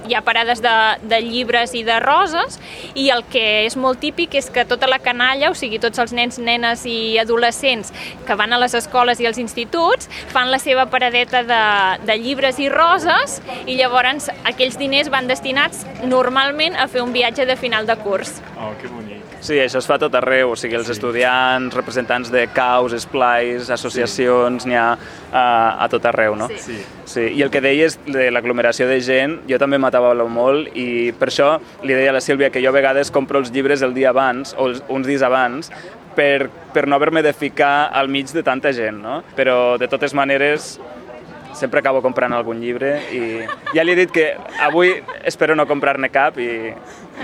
Hi 0.08 0.16
ha 0.16 0.22
parades 0.24 0.62
de, 0.64 0.74
de 1.08 1.20
llibres 1.24 1.74
i 1.78 1.82
de 1.86 1.98
roses 2.02 2.58
i 2.98 3.08
el 3.14 3.24
que 3.32 3.44
és 3.66 3.76
molt 3.76 4.00
típic 4.02 4.34
és 4.40 4.50
que 4.52 4.64
tota 4.68 4.88
la 4.90 4.98
canalla, 5.02 5.50
o 5.52 5.58
sigui, 5.58 5.80
tots 5.82 6.02
els 6.02 6.14
nens, 6.16 6.38
nenes 6.42 6.84
i 6.88 7.18
adolescents 7.22 7.92
que 8.26 8.36
van 8.38 8.52
a 8.52 8.60
les 8.62 8.74
escoles 8.78 9.20
i 9.20 9.28
als 9.28 9.40
instituts 9.42 10.10
fan 10.32 10.50
la 10.50 10.60
seva 10.62 10.86
paradeta 10.90 11.42
de, 11.46 11.62
de 12.06 12.18
llibres 12.18 12.58
i 12.62 12.68
roses 12.72 13.40
i 13.66 13.76
llavors 13.78 14.30
aquells 14.48 14.78
diners 14.80 15.12
van 15.12 15.28
destinats 15.30 15.86
normalment 16.04 16.76
a 16.76 16.88
fer 16.88 17.04
un 17.04 17.12
viatge 17.12 17.46
de 17.46 17.56
final 17.56 17.86
de 17.86 17.96
curs. 18.02 18.40
Oh, 18.58 18.72
que 18.80 18.88
bonic. 18.88 19.11
Sí, 19.42 19.56
això 19.58 19.80
es 19.82 19.88
fa 19.90 19.96
tot 19.98 20.14
arreu, 20.14 20.52
o 20.54 20.56
sigui, 20.58 20.76
els 20.78 20.88
estudiants, 20.92 21.74
representants 21.74 22.30
de 22.30 22.44
caus, 22.54 22.92
esplais, 22.94 23.70
associacions, 23.74 24.66
n'hi 24.70 24.76
ha 24.78 24.84
a, 24.94 25.46
a 25.82 25.88
tot 25.90 26.06
arreu, 26.06 26.36
no? 26.38 26.46
Sí. 26.52 26.60
Sí. 26.62 26.76
Sí, 27.12 27.24
i 27.34 27.42
el 27.42 27.50
que 27.50 27.60
deies 27.60 27.98
de 28.06 28.28
l'aglomeració 28.30 28.86
de 28.86 29.00
gent, 29.02 29.40
jo 29.50 29.58
també 29.58 29.80
m'atabalo 29.82 30.28
molt 30.30 30.70
i 30.78 31.10
per 31.18 31.28
això 31.32 31.56
li 31.82 31.92
deia 31.92 32.12
a 32.12 32.16
la 32.16 32.22
Sílvia 32.22 32.52
que 32.54 32.62
jo 32.62 32.70
a 32.70 32.76
vegades 32.76 33.10
compro 33.10 33.42
els 33.42 33.50
llibres 33.52 33.82
el 33.82 33.92
dia 33.98 34.12
abans 34.14 34.54
o 34.56 34.70
els, 34.70 34.80
uns 34.88 35.10
dies 35.10 35.26
abans 35.26 35.72
per, 36.14 36.48
per 36.72 36.86
no 36.86 36.96
haver-me 36.96 37.24
de 37.26 37.34
ficar 37.34 37.90
al 37.92 38.08
mig 38.08 38.30
de 38.32 38.44
tanta 38.46 38.72
gent, 38.72 39.02
no? 39.02 39.20
Però 39.36 39.76
de 39.80 39.90
totes 39.90 40.14
maneres 40.14 40.76
sempre 41.54 41.80
acabo 41.80 42.02
comprant 42.02 42.32
algun 42.34 42.60
llibre 42.60 42.94
i 43.12 43.22
ja 43.74 43.84
li 43.84 43.92
he 43.92 43.98
dit 44.04 44.12
que 44.12 44.32
avui 44.60 44.94
espero 45.24 45.56
no 45.58 45.66
comprar-ne 45.66 46.10
cap 46.12 46.38
i 46.40 46.48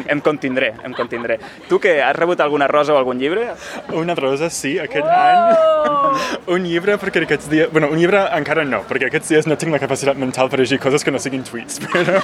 em 0.06 0.20
contindré, 0.20 0.72
em 0.84 0.92
contindré. 0.94 1.38
Tu 1.68 1.78
què, 1.82 1.98
has 2.04 2.16
rebut 2.16 2.40
alguna 2.44 2.68
rosa 2.70 2.94
o 2.94 2.98
algun 3.00 3.18
llibre? 3.18 3.48
Una 3.96 4.14
rosa, 4.14 4.50
sí, 4.50 4.76
aquest 4.78 5.04
oh! 5.04 5.10
any. 5.10 6.22
Un 6.54 6.66
llibre, 6.68 6.98
perquè 7.00 7.24
aquests 7.24 7.48
dies... 7.50 7.70
Bueno, 7.72 7.90
un 7.92 7.98
llibre 8.00 8.22
encara 8.36 8.64
no, 8.68 8.82
perquè 8.88 9.08
aquests 9.08 9.32
dies 9.34 9.48
no 9.50 9.58
tinc 9.58 9.74
la 9.74 9.82
capacitat 9.82 10.18
mental 10.20 10.50
per 10.52 10.60
llegir 10.62 10.80
coses 10.82 11.04
que 11.04 11.14
no 11.14 11.22
siguin 11.22 11.44
tweets, 11.46 11.80
però... 11.88 12.20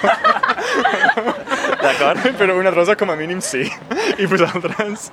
D'acord? 1.85 2.25
però 2.39 2.57
una 2.59 2.73
rosa 2.73 2.97
com 2.97 3.11
a 3.13 3.17
mínim 3.19 3.43
sí. 3.45 3.67
I 4.19 4.29
vosaltres? 4.31 5.11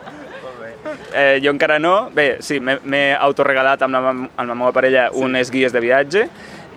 Eh, 1.14 1.40
jo 1.44 1.52
encara 1.52 1.80
no. 1.80 2.10
Bé, 2.16 2.38
sí, 2.46 2.60
m'he 2.64 2.78
m'he 2.84 3.04
autoregalat 3.18 3.84
amb 3.86 3.98
la, 3.98 4.14
amb 4.14 4.48
la 4.48 4.56
meva 4.56 4.72
parella 4.76 5.10
sí. 5.10 5.24
unes 5.26 5.52
guies 5.54 5.76
de 5.76 5.84
viatge 5.84 6.28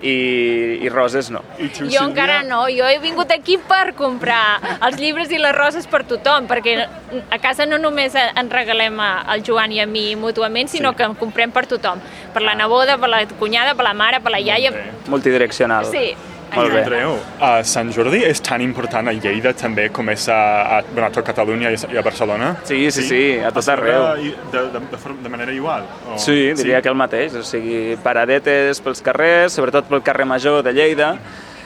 i, 0.05 0.81
i 0.85 0.89
roses 0.93 1.31
no. 1.33 1.41
I 1.59 1.71
tu, 1.73 1.87
Jo 1.89 2.05
encara 2.05 2.43
no, 2.45 2.65
jo 2.69 2.85
he 2.85 2.99
vingut 3.01 3.31
aquí 3.33 3.57
per 3.57 3.95
comprar 3.97 4.61
els 4.85 4.99
llibres 5.01 5.33
i 5.33 5.41
les 5.41 5.55
roses 5.57 5.89
per 5.89 6.03
tothom, 6.09 6.49
perquè 6.51 6.77
a 6.85 7.39
casa 7.41 7.65
no 7.67 7.79
només 7.81 8.15
ens 8.21 8.53
regalem 8.53 9.01
al 9.01 9.43
Joan 9.47 9.73
i 9.73 9.81
a 9.81 9.87
mi 9.89 10.13
mútuament, 10.21 10.69
sinó 10.69 10.93
Sí. 10.93 10.99
que 10.99 11.09
en 11.09 11.15
comprem 11.17 11.51
per 11.51 11.65
tothom. 11.67 12.03
Per 12.35 12.43
la 12.43 12.55
neboda, 12.55 12.99
per 12.99 13.09
la 13.09 13.25
cunyada, 13.39 13.75
per 13.75 13.85
la 13.85 13.95
mare, 13.95 14.21
per 14.21 14.31
la 14.33 14.41
iaia... 14.41 14.71
Multidireccional. 15.09 15.87
Sí. 15.87 16.13
Molt 16.57 16.73
bé. 16.73 16.83
Andreu, 16.83 17.17
a 17.41 17.63
Sant 17.65 17.91
Jordi 17.93 18.23
és 18.25 18.41
tan 18.43 18.63
important 18.63 19.09
a 19.09 19.13
Lleida 19.13 19.53
també 19.55 19.89
com 19.93 20.09
és 20.11 20.29
a, 20.29 20.39
a, 20.79 20.83
bueno, 20.93 21.07
a 21.09 21.11
tot 21.15 21.25
Catalunya 21.27 21.71
i 21.71 21.75
a- 21.79 21.93
i 21.95 21.97
a 21.99 22.03
Barcelona? 22.03 22.57
Sí, 22.65 22.91
sí, 22.91 23.03
sí, 23.03 23.23
a 23.39 23.51
tot 23.53 23.69
arreu. 23.69 24.05
De, 24.17 24.35
de, 24.53 24.65
de, 24.79 25.15
de 25.23 25.29
manera 25.29 25.53
igual? 25.53 25.85
O... 26.09 26.19
Sí, 26.19 26.53
diria 26.55 26.81
que 26.83 26.89
el 26.89 26.95
mateix, 26.99 27.35
o 27.35 27.43
sigui, 27.43 27.97
paradetes 28.03 28.81
pels 28.81 29.03
carrers, 29.03 29.53
sobretot 29.53 29.89
pel 29.91 30.03
carrer 30.03 30.27
Major 30.27 30.63
de 30.63 30.73
Lleida, 30.73 31.15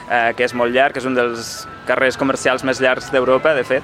eh, 0.09 0.33
que 0.35 0.43
és 0.47 0.53
molt 0.53 0.73
llarg, 0.73 0.93
que 0.93 0.99
és 0.99 1.05
un 1.05 1.15
dels 1.17 1.67
carrers 1.87 2.17
comercials 2.17 2.63
més 2.63 2.79
llargs 2.81 3.11
d'Europa, 3.11 3.53
de 3.53 3.63
fet. 3.63 3.83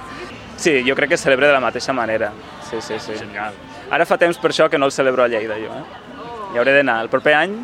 Sí, 0.57 0.81
jo 0.87 0.95
crec 0.95 1.09
que 1.11 1.15
es 1.15 1.21
celebra 1.21 1.47
de 1.47 1.53
la 1.53 1.59
mateixa 1.59 1.91
manera. 1.93 2.31
Sí, 2.69 2.77
sí, 2.81 2.95
sí. 2.99 3.13
Genial. 3.19 3.53
Ara 3.91 4.05
fa 4.07 4.17
temps 4.17 4.37
per 4.39 4.49
això 4.51 4.69
que 4.69 4.77
no 4.79 4.85
el 4.87 4.91
celebro 4.95 5.23
a 5.23 5.27
Lleida, 5.27 5.57
jo. 5.59 5.67
Eh? 5.69 6.53
Hi 6.53 6.57
hauré 6.57 6.71
d'anar. 6.77 7.01
El 7.03 7.09
proper 7.09 7.33
any 7.35 7.57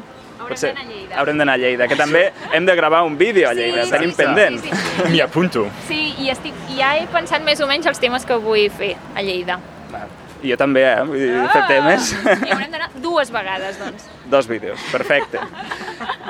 potser 0.51 0.73
haurem 1.17 1.39
d'anar 1.41 1.57
a 1.57 1.61
Lleida, 1.61 1.87
que 1.91 1.97
també 1.99 2.27
hem 2.53 2.65
de 2.69 2.75
gravar 2.77 3.03
un 3.07 3.17
vídeo 3.19 3.49
a 3.49 3.53
Lleida, 3.57 3.85
Sí, 3.87 3.91
tenim 3.97 4.11
sí, 4.11 4.15
sí, 4.15 4.23
pendent. 4.23 4.61
sí, 4.61 4.69
sí. 4.71 5.09
M'hi 5.11 5.21
apunto. 5.25 5.65
Sí, 5.87 6.01
i, 6.19 6.29
estic, 6.33 6.53
ja 6.77 6.93
he 6.99 7.07
pensat 7.11 7.43
més 7.47 7.59
o 7.63 7.67
menys 7.69 7.87
els 7.91 7.99
temes 7.99 8.25
que 8.27 8.37
vull 8.43 8.67
fer 8.77 8.93
a 9.15 9.23
Lleida. 9.25 9.59
I 10.41 10.49
jo 10.49 10.55
també, 10.57 10.81
eh? 10.89 11.01
Vull 11.05 11.19
dir, 11.21 11.33
fer 11.53 11.59
temes. 11.69 12.07
I 12.47 12.49
haurem 12.55 12.71
d'anar 12.73 12.87
dues 13.03 13.29
vegades, 13.33 13.75
doncs. 13.77 14.07
Dos 14.33 14.47
vídeos, 14.49 14.79
perfecte. 14.91 15.37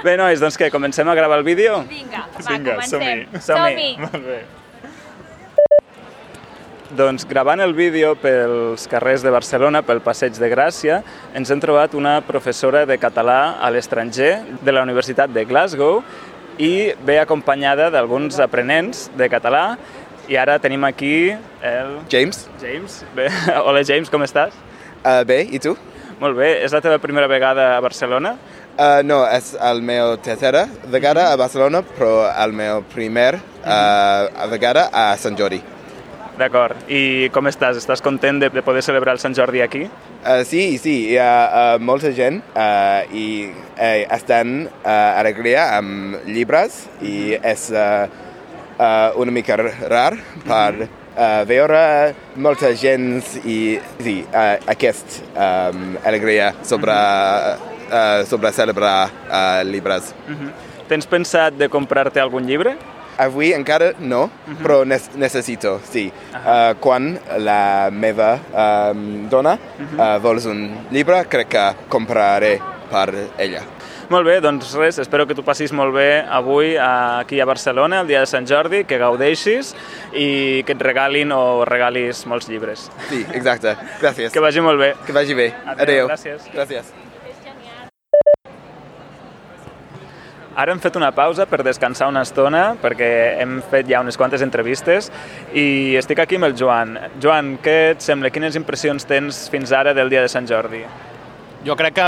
Bé, 0.04 0.18
nois, 0.20 0.42
doncs 0.44 0.58
què, 0.60 0.68
comencem 0.74 1.08
a 1.08 1.16
gravar 1.16 1.38
el 1.40 1.46
vídeo? 1.48 1.78
Vinga, 1.88 2.26
va, 2.34 2.42
Vinga, 2.50 2.74
comencem. 2.82 3.28
som-hi. 3.32 3.46
Som-hi. 3.46 3.94
Molt 4.02 4.20
bé. 4.26 4.42
Doncs 6.92 7.24
gravant 7.24 7.62
el 7.64 7.72
vídeo 7.72 8.18
pels 8.20 8.84
carrers 8.92 9.22
de 9.24 9.32
Barcelona, 9.32 9.80
pel 9.88 10.02
Passeig 10.04 10.36
de 10.36 10.50
Gràcia, 10.52 10.98
ens 11.38 11.48
hem 11.48 11.62
trobat 11.64 11.94
una 11.96 12.18
professora 12.28 12.82
de 12.90 12.98
català 13.00 13.56
a 13.64 13.70
l'estranger 13.72 14.34
de 14.60 14.74
la 14.76 14.84
Universitat 14.84 15.32
de 15.32 15.46
Glasgow 15.48 16.02
i 16.60 16.92
ve 17.08 17.16
acompanyada 17.22 17.88
d'alguns 17.96 18.42
aprenents 18.44 19.06
de 19.16 19.32
català 19.32 19.64
i 20.28 20.36
ara 20.36 20.60
tenim 20.60 20.84
aquí 20.84 21.32
el 21.64 21.96
James, 22.12 22.44
James. 22.60 23.06
Bé, 23.16 23.30
hola 23.66 23.88
James, 23.88 24.12
com 24.12 24.28
estàs? 24.28 24.52
uh, 25.06 25.24
bé, 25.24 25.46
i 25.48 25.64
tu? 25.64 25.78
Molt 26.20 26.36
bé, 26.36 26.58
és 26.66 26.76
la 26.76 26.84
teva 26.84 27.00
primera 27.00 27.32
vegada 27.32 27.78
a 27.78 27.82
Barcelona? 27.82 28.36
Uh, 28.76 29.00
no, 29.08 29.24
és 29.32 29.54
el 29.56 29.80
meu 29.80 30.18
tercera 30.20 30.68
vegada 30.92 31.32
a 31.32 31.40
Barcelona, 31.40 31.86
però 31.88 32.26
el 32.36 32.52
meu 32.52 32.84
primer 32.92 33.38
uh, 33.40 34.50
vegada 34.52 34.90
a 34.92 35.14
Sant 35.16 35.40
Jordi. 35.40 35.64
D'acord. 36.40 36.78
I 36.90 37.30
com 37.36 37.50
estàs? 37.50 37.78
Estàs 37.82 38.02
content 38.04 38.40
de, 38.42 38.50
de 38.54 38.64
poder 38.66 38.82
celebrar 38.86 39.16
el 39.18 39.22
Sant 39.22 39.36
Jordi 39.38 39.62
aquí? 39.62 39.84
Uh, 40.22 40.42
sí, 40.48 40.78
sí, 40.82 40.96
hi 41.12 41.18
ha 41.20 41.34
uh, 41.76 41.76
molta 41.84 42.12
gent 42.16 42.40
uh, 42.54 43.04
i 43.12 43.26
uh, 43.52 44.16
estan 44.16 44.66
uh, 44.70 45.20
alegria 45.20 45.68
amb 45.78 46.22
llibres 46.30 46.86
i 47.04 47.36
és 47.36 47.68
uh, 47.74 48.08
uh, 48.78 49.20
una 49.22 49.34
mica 49.36 49.58
rar 49.60 50.16
per 50.46 50.86
uh, 50.86 51.44
veure 51.50 51.84
molta 52.36 52.72
gent 52.78 53.20
i 53.44 53.60
sí, 54.00 54.22
uh, 54.32 54.56
aquest 54.72 55.22
um, 55.34 55.98
alegria 56.08 56.54
sobre, 56.64 56.96
uh, 57.92 58.24
sobre 58.30 58.54
celebrar 58.56 58.96
uh, 59.28 59.62
llibres. 59.68 60.14
Tens 60.92 61.08
pensat 61.08 61.56
de 61.60 61.70
comprar-te 61.72 62.20
algun 62.24 62.48
llibre? 62.48 62.76
Avui 63.22 63.52
encara 63.54 63.92
no, 64.00 64.24
però 64.64 64.82
nes 64.88 65.12
necessito, 65.20 65.76
sí. 65.86 66.08
Uh, 66.42 66.74
quan 66.82 67.12
la 67.46 67.90
meva 67.94 68.32
um, 68.50 69.04
dona 69.30 69.54
uh, 69.58 70.16
vols 70.24 70.48
un 70.50 70.64
llibre, 70.90 71.22
crec 71.30 71.52
que 71.54 71.68
compraré 71.92 72.56
per 72.90 73.08
ella. 73.38 73.62
Molt 74.12 74.28
bé, 74.28 74.40
doncs 74.44 74.74
res, 74.76 74.98
espero 75.00 75.24
que 75.28 75.36
tu 75.38 75.44
passis 75.48 75.72
molt 75.72 75.94
bé 75.96 76.08
avui 76.28 76.74
aquí 76.76 77.40
a 77.40 77.46
Barcelona, 77.48 78.02
el 78.02 78.10
dia 78.10 78.20
de 78.20 78.28
Sant 78.28 78.50
Jordi, 78.50 78.82
que 78.90 79.00
gaudeixis 79.00 79.72
i 80.12 80.66
que 80.68 80.76
et 80.76 80.84
regalin 80.84 81.32
o 81.32 81.64
regalis 81.70 82.26
molts 82.28 82.50
llibres. 82.52 82.90
Sí, 83.08 83.22
exacte. 83.32 83.78
Gràcies. 84.02 84.34
Que 84.34 84.44
vagi 84.44 84.66
molt 84.66 84.82
bé. 84.82 84.92
Que 85.08 85.16
vagi 85.16 85.38
bé. 85.38 85.54
Adéu, 85.64 85.86
Adéu. 85.86 86.12
gràcies. 86.12 86.52
Gràcies. 86.52 86.92
Ara 90.56 90.74
hem 90.74 90.82
fet 90.84 90.98
una 91.00 91.14
pausa 91.16 91.46
per 91.48 91.62
descansar 91.64 92.10
una 92.12 92.26
estona 92.26 92.74
perquè 92.82 93.08
hem 93.40 93.62
fet 93.72 93.88
ja 93.88 94.02
unes 94.04 94.18
quantes 94.20 94.42
entrevistes 94.44 95.08
i 95.56 95.96
estic 96.00 96.20
aquí 96.20 96.36
amb 96.36 96.50
el 96.50 96.58
Joan. 96.60 96.98
Joan, 97.24 97.54
què 97.64 97.78
et 97.94 98.04
sembla? 98.04 98.34
Quines 98.36 98.58
impressions 98.60 99.08
tens 99.08 99.46
fins 99.52 99.72
ara 99.72 99.94
del 99.96 100.12
dia 100.12 100.24
de 100.26 100.32
Sant 100.32 100.50
Jordi? 100.50 100.84
Jo 101.64 101.78
crec 101.78 101.96
que 101.96 102.08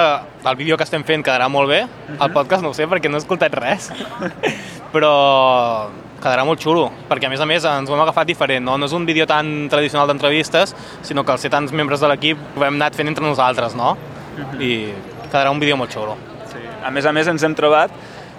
el 0.49 0.55
vídeo 0.59 0.75
que 0.75 0.83
estem 0.83 1.05
fent 1.07 1.23
quedarà 1.23 1.47
molt 1.47 1.69
bé. 1.71 1.83
El 2.17 2.33
podcast 2.33 2.65
no 2.65 2.73
ho 2.73 2.75
sé 2.75 2.87
perquè 2.89 3.11
no 3.11 3.19
he 3.19 3.23
escoltat 3.23 3.55
res. 3.55 3.91
Però 4.93 5.13
quedarà 6.23 6.43
molt 6.47 6.59
xulo, 6.63 6.87
perquè 7.09 7.27
a 7.27 7.31
més 7.31 7.41
a 7.43 7.47
més 7.47 7.63
ens 7.67 7.89
ho 7.89 7.95
hem 7.95 8.03
agafat 8.03 8.27
diferent, 8.27 8.63
no? 8.63 8.77
No 8.79 8.87
és 8.87 8.95
un 8.95 9.05
vídeo 9.07 9.27
tan 9.27 9.69
tradicional 9.71 10.07
d'entrevistes, 10.07 10.71
sinó 11.03 11.23
que 11.23 11.33
al 11.33 11.39
ser 11.39 11.51
tants 11.51 11.73
membres 11.75 12.03
de 12.03 12.11
l'equip 12.11 12.39
ho 12.57 12.63
hem 12.63 12.79
anat 12.79 12.95
fent 12.95 13.11
entre 13.11 13.25
nosaltres, 13.25 13.75
no? 13.75 13.95
I 14.59 14.73
quedarà 15.29 15.51
un 15.51 15.59
vídeo 15.59 15.75
molt 15.79 15.91
xulo. 15.95 16.15
Sí. 16.51 16.63
A 16.83 16.91
més 16.95 17.05
a 17.05 17.11
més 17.15 17.27
ens 17.27 17.43
hem 17.43 17.55
trobat 17.59 17.91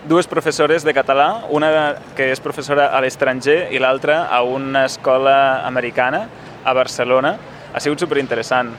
dues 0.09 0.27
professores 0.27 0.85
de 0.85 0.93
català, 0.95 1.45
una 1.51 1.71
que 2.17 2.31
és 2.33 2.43
professora 2.45 2.91
a 2.93 3.01
l'estranger 3.05 3.71
i 3.73 3.81
l'altra 3.81 4.25
a 4.29 4.43
una 4.45 4.85
escola 4.89 5.65
americana 5.67 6.27
a 6.65 6.75
Barcelona. 6.77 7.37
Ha 7.75 7.81
sigut 7.81 8.05
superinteressant. 8.05 8.75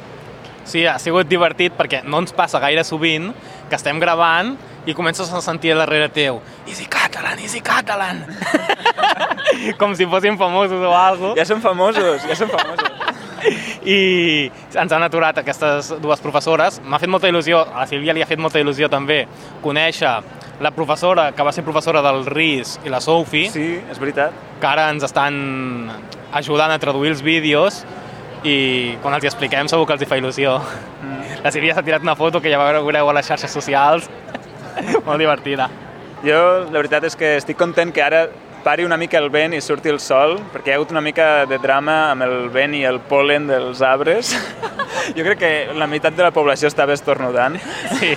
Sí, 0.65 0.85
ha 0.85 0.97
sigut 1.01 1.29
divertit 1.29 1.75
perquè 1.77 2.01
no 2.05 2.21
ens 2.23 2.33
passa 2.33 2.61
gaire 2.61 2.83
sovint 2.85 3.29
que 3.69 3.77
estem 3.77 3.99
gravant 4.01 4.55
i 4.85 4.93
comences 4.97 5.29
a 5.33 5.41
sentir 5.41 5.73
a 5.73 5.77
darrere 5.81 6.09
teu 6.13 6.39
Easy 6.65 6.85
Catalan, 6.89 7.39
Easy 7.39 7.61
Catalan! 7.61 8.23
Com 9.79 9.93
si 9.97 10.05
fossin 10.09 10.37
famosos 10.37 10.81
o 10.81 10.93
alguna 10.93 11.33
cosa. 11.33 11.39
Ja 11.41 11.45
som 11.45 11.61
famosos, 11.61 12.25
ja 12.25 12.37
som 12.37 12.49
famosos. 12.49 12.91
i 13.85 14.49
ens 14.73 14.91
han 14.91 15.05
aturat 15.05 15.37
aquestes 15.37 15.93
dues 16.01 16.21
professores. 16.23 16.79
M'ha 16.83 16.99
fet 17.01 17.11
molta 17.11 17.29
il·lusió, 17.29 17.61
a 17.61 17.83
la 17.83 17.87
Sílvia 17.89 18.15
li 18.15 18.23
ha 18.25 18.29
fet 18.29 18.41
molta 18.41 18.61
il·lusió 18.61 18.89
també 18.91 19.23
conèixer 19.63 20.17
la 20.59 20.71
professora 20.71 21.31
que 21.35 21.43
va 21.43 21.51
ser 21.51 21.63
professora 21.65 22.01
del 22.01 22.25
RIS 22.25 22.79
i 22.85 22.89
la 22.89 23.01
Sophie, 23.01 23.49
Sí, 23.51 23.81
és 23.91 23.99
veritat. 23.99 24.31
que 24.61 24.67
ara 24.67 24.89
ens 24.89 25.03
estan 25.03 25.91
ajudant 26.33 26.71
a 26.71 26.79
traduir 26.79 27.11
els 27.11 27.21
vídeos 27.21 27.83
i 28.43 28.95
quan 29.01 29.13
els 29.15 29.23
hi 29.23 29.27
expliquem 29.27 29.67
segur 29.67 29.85
que 29.87 29.93
els 29.93 30.01
hi 30.01 30.05
fa 30.05 30.17
il·lusió. 30.17 30.59
Mm. 31.01 31.43
La 31.43 31.51
Sílvia 31.51 31.73
s'ha 31.75 31.83
tirat 31.83 32.01
una 32.05 32.15
foto 32.15 32.41
que 32.41 32.51
ja 32.51 32.59
veureu 32.61 33.09
a 33.09 33.13
les 33.13 33.27
xarxes 33.27 33.51
socials, 33.51 34.09
molt 35.05 35.19
divertida. 35.19 35.69
Jo, 36.25 36.65
la 36.71 36.79
veritat 36.79 37.03
és 37.03 37.15
que 37.15 37.35
estic 37.37 37.57
content 37.57 37.91
que 37.93 38.01
ara 38.03 38.27
pari 38.65 38.83
una 38.85 38.97
mica 38.97 39.19
el 39.21 39.29
vent 39.29 39.53
i 39.53 39.61
surti 39.61 39.89
el 39.93 39.99
sol, 39.99 40.39
perquè 40.53 40.71
hi 40.71 40.73
ha 40.73 40.77
hagut 40.79 40.91
una 40.91 41.01
mica 41.01 41.45
de 41.45 41.59
drama 41.61 42.11
amb 42.11 42.25
el 42.25 42.49
vent 42.49 42.73
i 42.73 42.83
el 42.83 42.99
polen 42.99 43.47
dels 43.47 43.81
arbres. 43.81 44.33
Jo 45.15 45.21
crec 45.21 45.37
que 45.37 45.49
la 45.77 45.85
meitat 45.85 46.15
de 46.17 46.23
la 46.23 46.31
població 46.33 46.67
estava 46.67 46.93
estornudant. 46.95 47.59
Sí. 47.99 48.15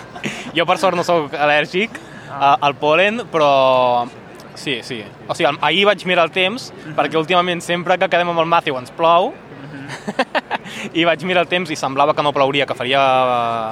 Jo 0.57 0.65
per 0.65 0.79
sort 0.81 0.97
no 0.97 1.05
sóc 1.05 1.35
al·lèrgic 1.37 1.99
a- 2.31 2.59
al 2.61 2.75
polen, 2.77 3.23
però 3.33 4.07
sí, 4.55 4.81
sí. 4.83 5.03
O 5.29 5.35
sigui, 5.35 5.57
ahir 5.61 5.85
vaig 5.87 6.05
mirar 6.07 6.25
el 6.29 6.33
temps, 6.35 6.73
perquè 6.97 7.17
últimament 7.19 7.61
sempre 7.63 7.99
que 7.99 8.09
quedem 8.09 8.29
amb 8.33 8.41
el 8.41 8.47
Matthew 8.47 8.79
ens 8.79 8.91
plou, 8.91 9.33
i 10.99 11.05
vaig 11.09 11.23
mirar 11.25 11.45
el 11.47 11.49
temps 11.51 11.71
i 11.73 11.77
semblava 11.77 12.15
que 12.15 12.23
no 12.23 12.33
plouria, 12.37 12.67
que 12.67 12.75
faria 12.77 13.01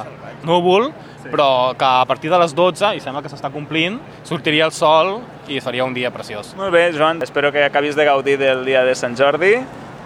eh, 0.04 0.36
núvol, 0.46 0.90
però 1.26 1.74
que 1.76 1.84
a 1.84 2.04
partir 2.06 2.30
de 2.30 2.38
les 2.38 2.54
12, 2.54 2.92
i 2.96 3.00
sembla 3.02 3.20
que 3.24 3.28
s'està 3.32 3.50
complint, 3.52 3.98
sortiria 4.24 4.64
el 4.68 4.72
sol 4.72 5.18
i 5.50 5.58
faria 5.60 5.84
un 5.84 5.92
dia 5.94 6.12
preciós. 6.14 6.52
Molt 6.56 6.72
bé, 6.72 6.88
Joan, 6.94 7.20
espero 7.22 7.50
que 7.52 7.64
acabis 7.66 7.96
de 7.98 8.04
gaudir 8.06 8.38
del 8.38 8.64
dia 8.64 8.84
de 8.86 8.94
Sant 8.94 9.16
Jordi, 9.18 9.56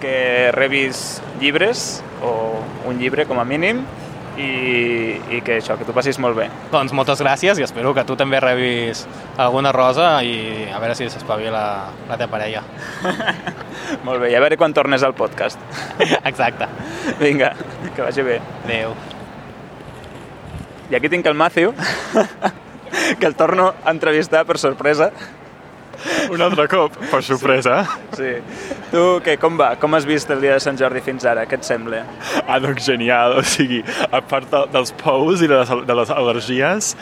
que 0.01 0.51
rebis 0.57 1.21
llibres, 1.41 2.03
o 2.25 2.63
un 2.89 2.99
llibre 2.99 3.27
com 3.29 3.39
a 3.39 3.45
mínim, 3.45 3.83
i, 4.41 5.37
i 5.37 5.41
que 5.45 5.59
això, 5.61 5.77
que 5.79 5.87
tu 5.89 5.95
passis 5.97 6.19
molt 6.23 6.39
bé. 6.39 6.47
Doncs 6.73 6.95
moltes 6.97 7.21
gràcies 7.23 7.61
i 7.61 7.67
espero 7.67 7.93
que 7.97 8.05
tu 8.09 8.17
també 8.19 8.41
rebis 8.43 9.05
alguna 9.41 9.73
rosa 9.77 10.13
i 10.27 10.67
a 10.73 10.81
veure 10.83 10.97
si 10.99 11.09
s'espavila 11.13 11.63
la 12.09 12.19
teva 12.19 12.31
parella. 12.33 12.65
Molt 14.07 14.23
bé, 14.23 14.31
i 14.33 14.37
a 14.39 14.43
veure 14.43 14.59
quan 14.61 14.75
tornes 14.77 15.03
al 15.07 15.17
podcast. 15.19 15.61
Exacte. 16.31 16.69
Vinga, 17.21 17.53
que 17.95 18.05
vagi 18.05 18.27
bé. 18.27 18.39
Adéu. 18.65 18.95
I 20.91 20.97
aquí 20.99 21.11
tinc 21.11 21.27
el 21.31 21.37
Matthew, 21.39 21.75
que 23.21 23.27
el 23.27 23.37
torno 23.39 23.73
a 23.85 23.93
entrevistar 23.95 24.45
per 24.47 24.59
sorpresa. 24.59 25.13
Un 26.35 26.45
altre 26.45 26.67
cop, 26.71 26.97
per 27.11 27.23
sorpresa. 27.27 27.83
Sí. 28.17 28.35
Tu, 28.91 29.05
què, 29.27 29.37
com 29.41 29.59
va? 29.61 29.73
Com 29.81 29.97
has 29.99 30.07
vist 30.09 30.31
el 30.33 30.43
dia 30.45 30.57
de 30.57 30.65
Sant 30.65 30.79
Jordi 30.81 31.03
fins 31.05 31.27
ara? 31.29 31.47
Què 31.49 31.61
et 31.61 31.67
sembla? 31.67 32.05
Ah, 32.47 32.61
doncs 32.63 32.87
genial, 32.87 33.39
o 33.41 33.47
sigui, 33.47 33.83
a 34.11 34.23
part 34.25 34.51
de, 34.53 34.65
dels 34.75 34.95
pous 35.01 35.45
i 35.45 35.51
de 35.51 35.61
les, 35.61 35.75
de 35.87 35.99
les 36.01 36.15
al·lèrgies, 36.15 36.95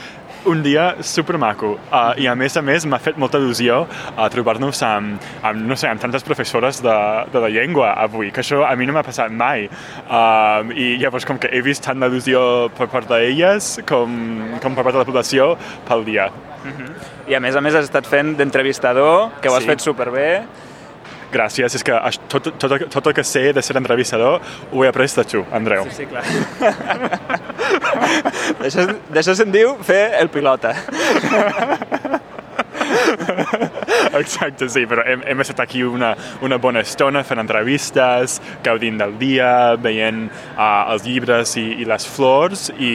un 0.48 0.62
dia 0.62 1.02
supermaco. 1.02 1.74
Uh, 1.90 2.14
I 2.20 2.28
a 2.30 2.34
més 2.38 2.56
a 2.56 2.62
més 2.64 2.86
m'ha 2.88 3.00
fet 3.02 3.18
molta 3.20 3.40
il·lusió 3.40 3.82
uh, 3.84 4.26
trobar-nos 4.32 4.80
amb, 4.86 5.28
amb, 5.42 5.66
no 5.68 5.76
sé, 5.78 5.90
amb 5.90 6.02
tantes 6.02 6.24
professores 6.26 6.82
de, 6.84 6.96
de 7.32 7.42
la 7.42 7.50
llengua 7.52 7.92
avui, 8.04 8.32
que 8.32 8.42
això 8.44 8.62
a 8.66 8.74
mi 8.78 8.88
no 8.88 8.96
m'ha 8.96 9.04
passat 9.06 9.34
mai. 9.34 9.68
Uh, 10.06 10.72
I 10.72 10.90
llavors 11.02 11.28
com 11.28 11.40
que 11.42 11.50
he 11.52 11.62
vist 11.64 11.84
tant 11.86 12.00
d'il·lusió 12.00 12.40
per 12.78 12.88
part 12.92 13.10
d'elles 13.10 13.76
com, 13.88 14.18
com 14.62 14.74
per 14.78 14.84
part 14.84 14.94
de 14.94 15.02
la 15.02 15.08
població 15.08 15.54
pel 15.88 16.06
dia. 16.08 16.30
I 17.28 17.34
a 17.36 17.40
més 17.40 17.56
a 17.56 17.60
més 17.60 17.74
has 17.76 17.84
estat 17.88 18.06
fent 18.08 18.36
d'entrevistador, 18.38 19.30
que 19.42 19.48
ho 19.50 19.54
has 19.56 19.62
Sí. 19.64 19.68
fet 19.68 19.80
superbé. 19.84 20.42
Gràcies, 21.30 21.74
és 21.74 21.82
que 21.84 21.92
tot, 22.32 22.48
tot, 22.58 22.72
tot 22.88 23.06
el 23.06 23.12
que 23.12 23.22
sé 23.22 23.52
de 23.52 23.60
ser 23.62 23.76
entrevistador 23.76 24.40
ho 24.72 24.84
he 24.84 24.88
après 24.88 25.14
de 25.14 25.24
tu, 25.24 25.44
Andreu. 25.52 25.84
Sí, 25.90 25.92
sí, 25.98 26.06
clar. 26.06 26.22
D'això 29.12 29.34
se'n 29.36 29.52
diu 29.52 29.76
fer 29.84 30.14
el 30.22 30.28
pilota. 30.32 30.72
Exacte, 34.18 34.68
sí, 34.72 34.84
però 34.88 35.04
hem, 35.06 35.22
hem 35.26 35.44
estat 35.44 35.62
aquí 35.64 35.82
una, 35.86 36.12
una 36.44 36.58
bona 36.62 36.82
estona 36.86 37.22
fent 37.26 37.42
entrevistes, 37.42 38.38
gaudint 38.64 38.98
del 39.00 39.16
dia, 39.20 39.50
veient 39.80 40.26
uh, 40.28 40.92
els 40.92 41.06
llibres 41.06 41.54
i, 41.60 41.66
i 41.82 41.88
les 41.88 42.06
flors 42.08 42.68
i, 42.76 42.92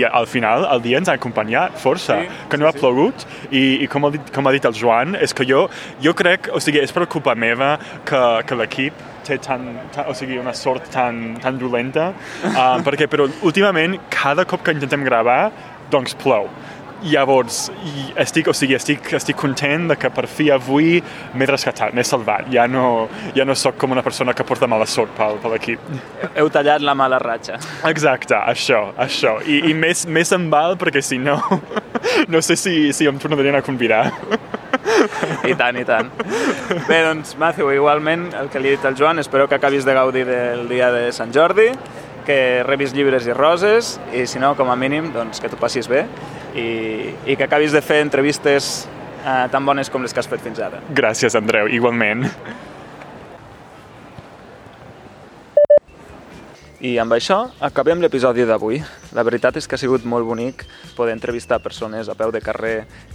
i 0.00 0.04
al 0.08 0.28
final 0.30 0.66
el 0.74 0.84
dia 0.84 1.00
ens 1.00 1.10
ha 1.10 1.18
acompanyat 1.20 1.78
força, 1.80 2.20
Sí, 2.24 2.28
que 2.50 2.58
no 2.60 2.68
ha 2.68 2.74
plogut 2.76 3.24
i, 3.50 3.84
i 3.84 3.88
com, 3.90 4.06
ha 4.06 4.12
dit, 4.14 4.30
com 4.34 4.46
ha 4.46 4.52
dit 4.54 4.64
el 4.68 4.76
Joan, 4.76 5.16
és 5.16 5.34
que 5.34 5.46
jo, 5.48 5.64
jo 6.04 6.14
crec, 6.16 6.50
o 6.54 6.60
sigui, 6.62 6.82
és 6.84 6.92
per 6.94 7.06
culpa 7.10 7.34
meva 7.38 7.74
que, 8.06 8.22
que 8.46 8.58
l'equip 8.58 9.02
té 9.24 9.38
tan, 9.42 9.66
tan, 9.94 10.10
o 10.10 10.14
sigui, 10.16 10.36
una 10.40 10.52
sort 10.56 10.90
tan, 10.92 11.38
tan 11.42 11.58
dolenta, 11.60 12.10
uh, 12.50 12.76
perquè 12.84 13.08
però 13.10 13.26
últimament 13.46 13.96
cada 14.12 14.44
cop 14.48 14.64
que 14.64 14.74
intentem 14.76 15.06
gravar, 15.06 15.48
doncs 15.92 16.16
plou. 16.20 16.48
Llavors, 17.04 17.68
i 17.84 18.06
estic, 18.22 18.48
o 18.48 18.54
sigui, 18.56 18.76
estic, 18.78 19.10
estic 19.18 19.36
content 19.36 19.90
de 19.90 19.96
que 20.00 20.08
per 20.14 20.24
fi 20.30 20.48
avui 20.54 21.00
m'he 21.34 21.48
rescatat, 21.50 21.92
m'he 21.92 22.04
salvat. 22.06 22.48
Ja 22.54 22.64
no, 22.70 23.08
ja 23.36 23.44
no 23.44 23.56
sóc 23.58 23.76
com 23.80 23.92
una 23.92 24.02
persona 24.06 24.32
que 24.36 24.46
porta 24.46 24.68
mala 24.70 24.86
sort 24.88 25.12
pel, 25.18 25.36
per 25.42 25.52
l'equip. 25.52 25.84
Heu 26.34 26.48
tallat 26.54 26.84
la 26.84 26.96
mala 26.96 27.20
ratxa. 27.22 27.58
Exacte, 27.90 28.38
això, 28.38 28.86
això. 29.00 29.36
I, 29.44 29.60
i 29.70 29.76
més, 29.76 30.06
més 30.08 30.32
em 30.32 30.48
val 30.52 30.78
perquè 30.80 31.02
si 31.04 31.20
no, 31.20 31.36
no 32.32 32.42
sé 32.42 32.56
si, 32.60 32.76
si 32.96 33.08
em 33.10 33.20
tornarien 33.20 33.60
a 33.60 33.64
convidar. 33.64 34.06
I 35.44 35.54
tant, 35.58 35.76
i 35.76 35.84
tant. 35.84 36.08
Bé, 36.88 37.02
doncs, 37.04 37.34
Matthew, 37.40 37.72
igualment, 37.76 38.30
el 38.38 38.48
que 38.52 38.62
li 38.62 38.70
he 38.70 38.78
dit 38.78 38.88
al 38.88 38.96
Joan, 38.98 39.20
espero 39.20 39.48
que 39.48 39.58
acabis 39.58 39.84
de 39.84 39.94
gaudir 39.96 40.24
del 40.28 40.68
dia 40.68 40.90
de 40.94 41.10
Sant 41.12 41.34
Jordi, 41.34 41.68
que 42.24 42.64
rebis 42.64 42.94
llibres 42.96 43.26
i 43.28 43.36
roses, 43.36 43.98
i 44.16 44.24
si 44.30 44.40
no, 44.40 44.54
com 44.56 44.70
a 44.72 44.76
mínim, 44.80 45.10
doncs, 45.12 45.42
que 45.42 45.50
t'ho 45.52 45.60
passis 45.60 45.88
bé, 45.90 46.06
i, 46.54 46.68
i 47.26 47.36
que 47.36 47.46
acabis 47.46 47.74
de 47.74 47.82
fer 47.82 48.00
entrevistes 48.04 48.86
eh, 49.24 49.46
tan 49.50 49.66
bones 49.66 49.90
com 49.90 50.02
les 50.04 50.14
que 50.14 50.22
has 50.22 50.30
fet 50.30 50.44
fins 50.44 50.62
ara. 50.62 50.82
Gràcies, 50.94 51.34
Andreu, 51.38 51.68
igualment. 51.72 52.28
I 56.84 56.98
amb 57.00 57.14
això 57.16 57.38
acabem 57.64 58.02
l'episodi 58.02 58.44
d'avui. 58.44 58.76
La 59.16 59.22
veritat 59.24 59.56
és 59.56 59.64
que 59.64 59.78
ha 59.78 59.80
sigut 59.80 60.04
molt 60.04 60.26
bonic 60.28 60.66
poder 60.98 61.14
entrevistar 61.16 61.62
persones 61.64 62.10
a 62.12 62.16
peu 62.18 62.28
de 62.34 62.42
carrer 62.44 62.74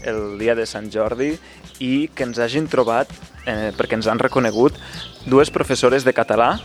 el 0.09 0.39
dia 0.39 0.55
de 0.57 0.65
Sant 0.65 0.87
Jordi 0.89 1.35
i 1.77 2.09
que 2.09 2.25
ens 2.25 2.39
hagin 2.41 2.65
trobat, 2.71 3.11
eh, 3.45 3.69
perquè 3.77 3.99
ens 3.99 4.09
han 4.09 4.17
reconegut, 4.17 4.73
dues 5.29 5.53
professores 5.53 6.07
de 6.07 6.15
català, 6.17 6.55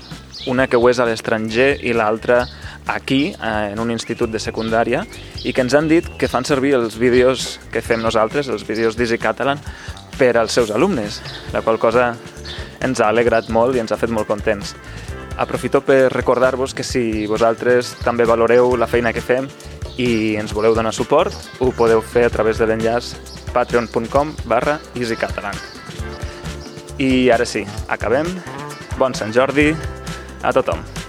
una 0.47 0.67
que 0.69 0.77
ho 0.77 0.89
és 0.91 1.01
a 1.01 1.07
l'estranger 1.09 1.79
i 1.83 1.95
l'altra 1.97 2.45
aquí, 2.87 3.33
eh, 3.33 3.71
en 3.73 3.81
un 3.81 3.91
institut 3.91 4.31
de 4.31 4.41
secundària, 4.41 5.05
i 5.45 5.53
que 5.53 5.65
ens 5.65 5.75
han 5.75 5.89
dit 5.89 6.09
que 6.19 6.29
fan 6.29 6.45
servir 6.45 6.75
els 6.75 6.99
vídeos 6.99 7.59
que 7.73 7.83
fem 7.83 8.03
nosaltres, 8.03 8.49
els 8.49 8.67
vídeos 8.67 8.97
d'Easy 8.97 9.19
Catalan, 9.19 9.61
per 10.19 10.37
als 10.39 10.53
seus 10.53 10.71
alumnes, 10.71 11.21
la 11.53 11.63
qual 11.63 11.79
cosa 11.79 12.15
ens 12.81 13.01
ha 13.01 13.09
alegrat 13.09 13.49
molt 13.51 13.75
i 13.75 13.83
ens 13.83 13.93
ha 13.93 13.99
fet 13.99 14.11
molt 14.11 14.29
contents. 14.29 14.75
Aprofito 15.37 15.81
per 15.83 16.13
recordar-vos 16.13 16.75
que 16.75 16.85
si 16.87 17.27
vosaltres 17.27 17.97
també 18.05 18.25
valoreu 18.25 18.77
la 18.77 18.87
feina 18.87 19.13
que 19.13 19.25
fem 19.25 19.49
i 19.99 20.37
ens 20.39 20.55
voleu 20.55 20.75
donar 20.75 20.93
suport, 20.95 21.35
ho 21.59 21.73
podeu 21.75 22.03
fer 22.03 22.29
a 22.29 22.31
través 22.31 22.59
de 22.59 22.69
l'enllaç 22.69 23.15
patreon.com 23.55 24.35
barra 24.47 24.79
easycatalan. 24.95 25.59
I 26.99 27.31
ara 27.35 27.47
sí, 27.47 27.65
acabem. 27.89 28.29
Bon 28.99 29.15
Sant 29.15 29.35
Jordi 29.35 29.73
a 30.45 30.53
tothom. 30.53 31.04